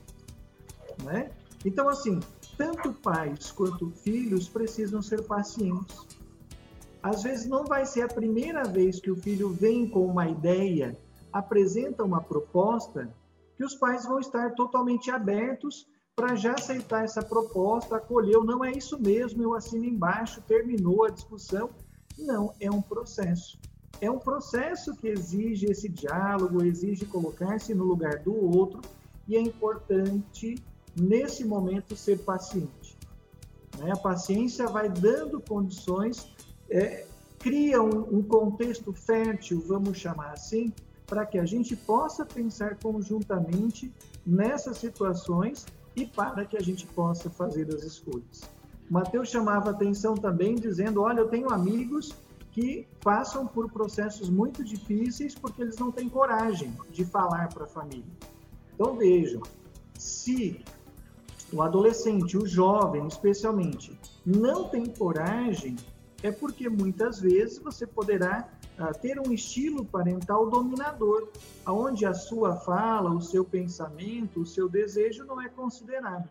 né? 1.03 1.31
Então 1.65 1.89
assim, 1.89 2.21
tanto 2.57 2.93
pais 2.93 3.51
quanto 3.51 3.89
filhos 3.89 4.47
precisam 4.47 5.01
ser 5.01 5.23
pacientes. 5.23 6.07
Às 7.03 7.23
vezes 7.23 7.45
não 7.45 7.65
vai 7.65 7.85
ser 7.85 8.03
a 8.03 8.07
primeira 8.07 8.63
vez 8.63 9.01
que 9.01 9.11
o 9.11 9.17
filho 9.17 9.49
vem 9.49 9.89
com 9.89 10.05
uma 10.05 10.29
ideia, 10.29 10.97
apresenta 11.33 12.05
uma 12.05 12.21
proposta, 12.21 13.13
que 13.57 13.65
os 13.65 13.75
pais 13.75 14.05
vão 14.05 14.19
estar 14.19 14.53
totalmente 14.53 15.09
abertos 15.09 15.87
para 16.15 16.35
já 16.35 16.53
aceitar 16.53 17.03
essa 17.03 17.21
proposta, 17.21 17.97
acolheu, 17.97 18.43
não 18.43 18.63
é 18.63 18.71
isso 18.71 18.99
mesmo, 18.99 19.41
eu 19.43 19.53
assino 19.53 19.85
embaixo, 19.85 20.41
terminou 20.41 21.03
a 21.03 21.09
discussão. 21.09 21.69
Não, 22.17 22.53
é 22.59 22.71
um 22.71 22.81
processo. 22.81 23.59
É 23.99 24.09
um 24.09 24.19
processo 24.19 24.95
que 24.95 25.07
exige 25.07 25.65
esse 25.65 25.89
diálogo, 25.89 26.63
exige 26.63 27.05
colocar-se 27.05 27.73
no 27.73 27.83
lugar 27.83 28.19
do 28.19 28.33
outro, 28.35 28.81
e 29.27 29.35
é 29.35 29.41
importante, 29.41 30.55
nesse 30.95 31.43
momento, 31.43 31.95
ser 31.95 32.19
paciente. 32.19 32.97
Né? 33.77 33.91
A 33.91 33.97
paciência 33.97 34.67
vai 34.67 34.89
dando 34.89 35.41
condições 35.41 36.31
é, 36.69 37.05
cria 37.39 37.81
um, 37.81 38.17
um 38.17 38.23
contexto 38.23 38.93
fértil, 38.93 39.63
vamos 39.65 39.97
chamar 39.97 40.31
assim, 40.31 40.73
para 41.07 41.25
que 41.25 41.39
a 41.39 41.45
gente 41.45 41.75
possa 41.75 42.25
pensar 42.25 42.77
conjuntamente 42.83 43.91
nessas 44.25 44.77
situações 44.77 45.65
e 45.95 46.05
para 46.05 46.45
que 46.45 46.57
a 46.57 46.61
gente 46.61 46.85
possa 46.85 47.29
fazer 47.29 47.73
as 47.73 47.81
escolhas. 47.83 48.41
Mateus 48.89 49.29
chamava 49.29 49.71
atenção 49.71 50.15
também 50.15 50.55
dizendo: 50.55 51.01
Olha, 51.01 51.21
eu 51.21 51.27
tenho 51.27 51.51
amigos 51.51 52.13
que 52.51 52.87
passam 53.03 53.47
por 53.47 53.71
processos 53.71 54.29
muito 54.29 54.63
difíceis 54.63 55.33
porque 55.33 55.61
eles 55.61 55.77
não 55.77 55.91
têm 55.91 56.09
coragem 56.09 56.75
de 56.91 57.05
falar 57.05 57.49
para 57.49 57.63
a 57.63 57.67
família. 57.67 58.11
Então 58.73 58.95
vejam, 58.95 59.41
se 59.97 60.63
o 61.51 61.61
adolescente, 61.61 62.37
o 62.37 62.45
jovem 62.45 63.07
especialmente, 63.07 63.97
não 64.25 64.67
tem 64.69 64.85
coragem 64.85 65.75
é 66.23 66.31
porque 66.31 66.67
muitas 66.67 67.19
vezes 67.19 67.59
você 67.59 67.85
poderá 67.85 68.49
uh, 68.79 68.97
ter 68.99 69.19
um 69.19 69.31
estilo 69.31 69.85
parental 69.85 70.49
dominador, 70.49 71.29
onde 71.65 72.05
a 72.05 72.13
sua 72.13 72.55
fala, 72.57 73.09
o 73.09 73.21
seu 73.21 73.43
pensamento, 73.43 74.41
o 74.41 74.45
seu 74.45 74.69
desejo 74.69 75.25
não 75.25 75.41
é 75.41 75.49
considerado. 75.49 76.29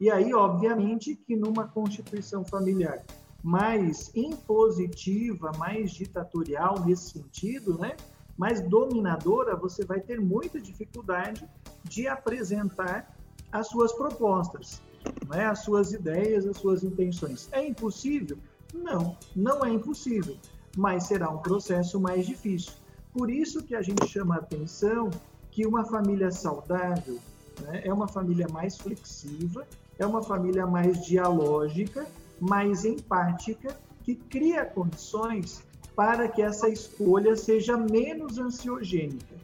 E 0.00 0.10
aí, 0.10 0.34
obviamente, 0.34 1.14
que 1.14 1.36
numa 1.36 1.68
constituição 1.68 2.44
familiar 2.44 3.04
mais 3.42 4.10
impositiva, 4.14 5.50
mais 5.58 5.92
ditatorial 5.92 6.84
nesse 6.84 7.10
sentido, 7.10 7.76
né? 7.78 7.96
mais 8.36 8.60
dominadora, 8.60 9.56
você 9.56 9.84
vai 9.84 10.00
ter 10.00 10.20
muita 10.20 10.60
dificuldade 10.60 11.48
de 11.84 12.06
apresentar 12.06 13.16
as 13.50 13.68
suas 13.68 13.92
propostas, 13.92 14.80
né? 15.28 15.46
as 15.46 15.60
suas 15.60 15.92
ideias, 15.92 16.46
as 16.46 16.56
suas 16.56 16.82
intenções. 16.82 17.48
É 17.52 17.66
impossível? 17.66 18.38
Não, 18.72 19.16
não 19.36 19.64
é 19.64 19.70
impossível, 19.70 20.36
mas 20.76 21.04
será 21.04 21.28
um 21.30 21.38
processo 21.38 22.00
mais 22.00 22.26
difícil. 22.26 22.72
Por 23.12 23.30
isso 23.30 23.62
que 23.62 23.74
a 23.74 23.82
gente 23.82 24.06
chama 24.06 24.36
a 24.36 24.38
atenção 24.38 25.10
que 25.50 25.66
uma 25.66 25.84
família 25.84 26.30
saudável 26.30 27.18
né, 27.60 27.82
é 27.84 27.92
uma 27.92 28.08
família 28.08 28.48
mais 28.48 28.78
flexiva, 28.78 29.66
é 29.98 30.06
uma 30.06 30.22
família 30.22 30.66
mais 30.66 31.04
dialógica, 31.04 32.06
mais 32.40 32.84
empática, 32.84 33.76
que 34.02 34.14
cria 34.14 34.64
condições 34.64 35.62
para 35.94 36.26
que 36.26 36.40
essa 36.40 36.68
escolha 36.68 37.36
seja 37.36 37.76
menos 37.76 38.38
ansiogênica, 38.38 39.36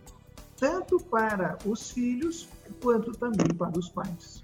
tanto 0.57 0.99
para 0.99 1.59
os 1.65 1.91
filhos 1.91 2.49
quanto 2.83 3.13
também 3.13 3.49
para 3.57 3.79
os 3.79 3.89
pais. 3.91 4.43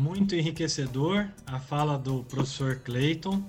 Muito 0.00 0.34
enriquecedor 0.34 1.28
a 1.46 1.60
fala 1.60 1.98
do 1.98 2.24
professor 2.24 2.76
Clayton. 2.76 3.44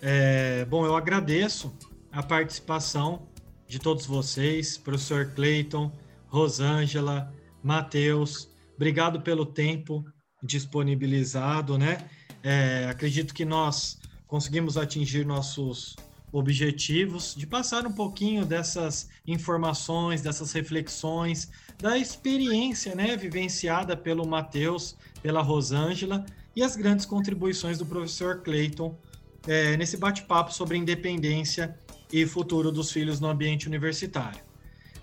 É, 0.00 0.64
bom, 0.64 0.86
eu 0.86 0.96
agradeço 0.96 1.70
a 2.10 2.22
participação 2.22 3.28
de 3.68 3.78
todos 3.78 4.06
vocês, 4.06 4.78
professor 4.78 5.32
Clayton, 5.34 5.92
Rosângela, 6.26 7.30
Matheus. 7.62 8.48
Obrigado 8.74 9.20
pelo 9.20 9.44
tempo 9.44 10.02
disponibilizado, 10.42 11.76
né? 11.76 11.98
É, 12.42 12.86
acredito 12.88 13.34
que 13.34 13.44
nós 13.44 13.98
conseguimos 14.26 14.78
atingir 14.78 15.26
nossos 15.26 15.96
objetivos 16.34 17.32
de 17.36 17.46
passar 17.46 17.86
um 17.86 17.92
pouquinho 17.92 18.44
dessas 18.44 19.08
informações, 19.24 20.20
dessas 20.20 20.52
reflexões, 20.52 21.48
da 21.78 21.96
experiência, 21.96 22.92
né, 22.92 23.16
vivenciada 23.16 23.96
pelo 23.96 24.26
Matheus 24.26 24.96
pela 25.22 25.40
Rosângela 25.40 26.26
e 26.56 26.62
as 26.62 26.74
grandes 26.74 27.06
contribuições 27.06 27.78
do 27.78 27.86
professor 27.86 28.42
Clayton 28.42 28.98
é, 29.46 29.76
nesse 29.76 29.96
bate-papo 29.96 30.52
sobre 30.52 30.76
independência 30.76 31.78
e 32.12 32.26
futuro 32.26 32.72
dos 32.72 32.90
filhos 32.90 33.20
no 33.20 33.28
ambiente 33.28 33.68
universitário. 33.68 34.40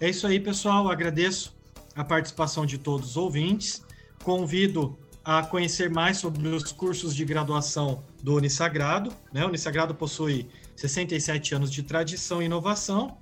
É 0.01 0.09
isso 0.09 0.27
aí, 0.27 0.39
pessoal. 0.39 0.89
Agradeço 0.89 1.55
a 1.95 2.03
participação 2.03 2.65
de 2.65 2.77
todos 2.77 3.11
os 3.11 3.17
ouvintes. 3.17 3.83
Convido 4.21 4.97
a 5.23 5.43
conhecer 5.43 5.89
mais 5.89 6.17
sobre 6.17 6.47
os 6.49 6.71
cursos 6.71 7.15
de 7.15 7.23
graduação 7.23 8.03
do 8.21 8.35
Unisagrado. 8.35 9.13
Né? 9.31 9.45
O 9.45 9.47
Unisagrado 9.47 9.93
possui 9.95 10.49
67 10.81 11.55
anos 11.55 11.71
de 11.71 11.83
tradição 11.83 12.41
e 12.41 12.45
inovação. 12.45 13.17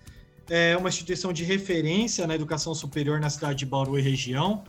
É 0.50 0.78
uma 0.78 0.88
instituição 0.90 1.34
de 1.34 1.44
referência 1.44 2.26
na 2.26 2.34
educação 2.34 2.74
superior 2.74 3.20
na 3.20 3.30
cidade 3.30 3.60
de 3.60 3.66
Bauru 3.66 4.00
e 4.00 4.02
região. 4.02 4.64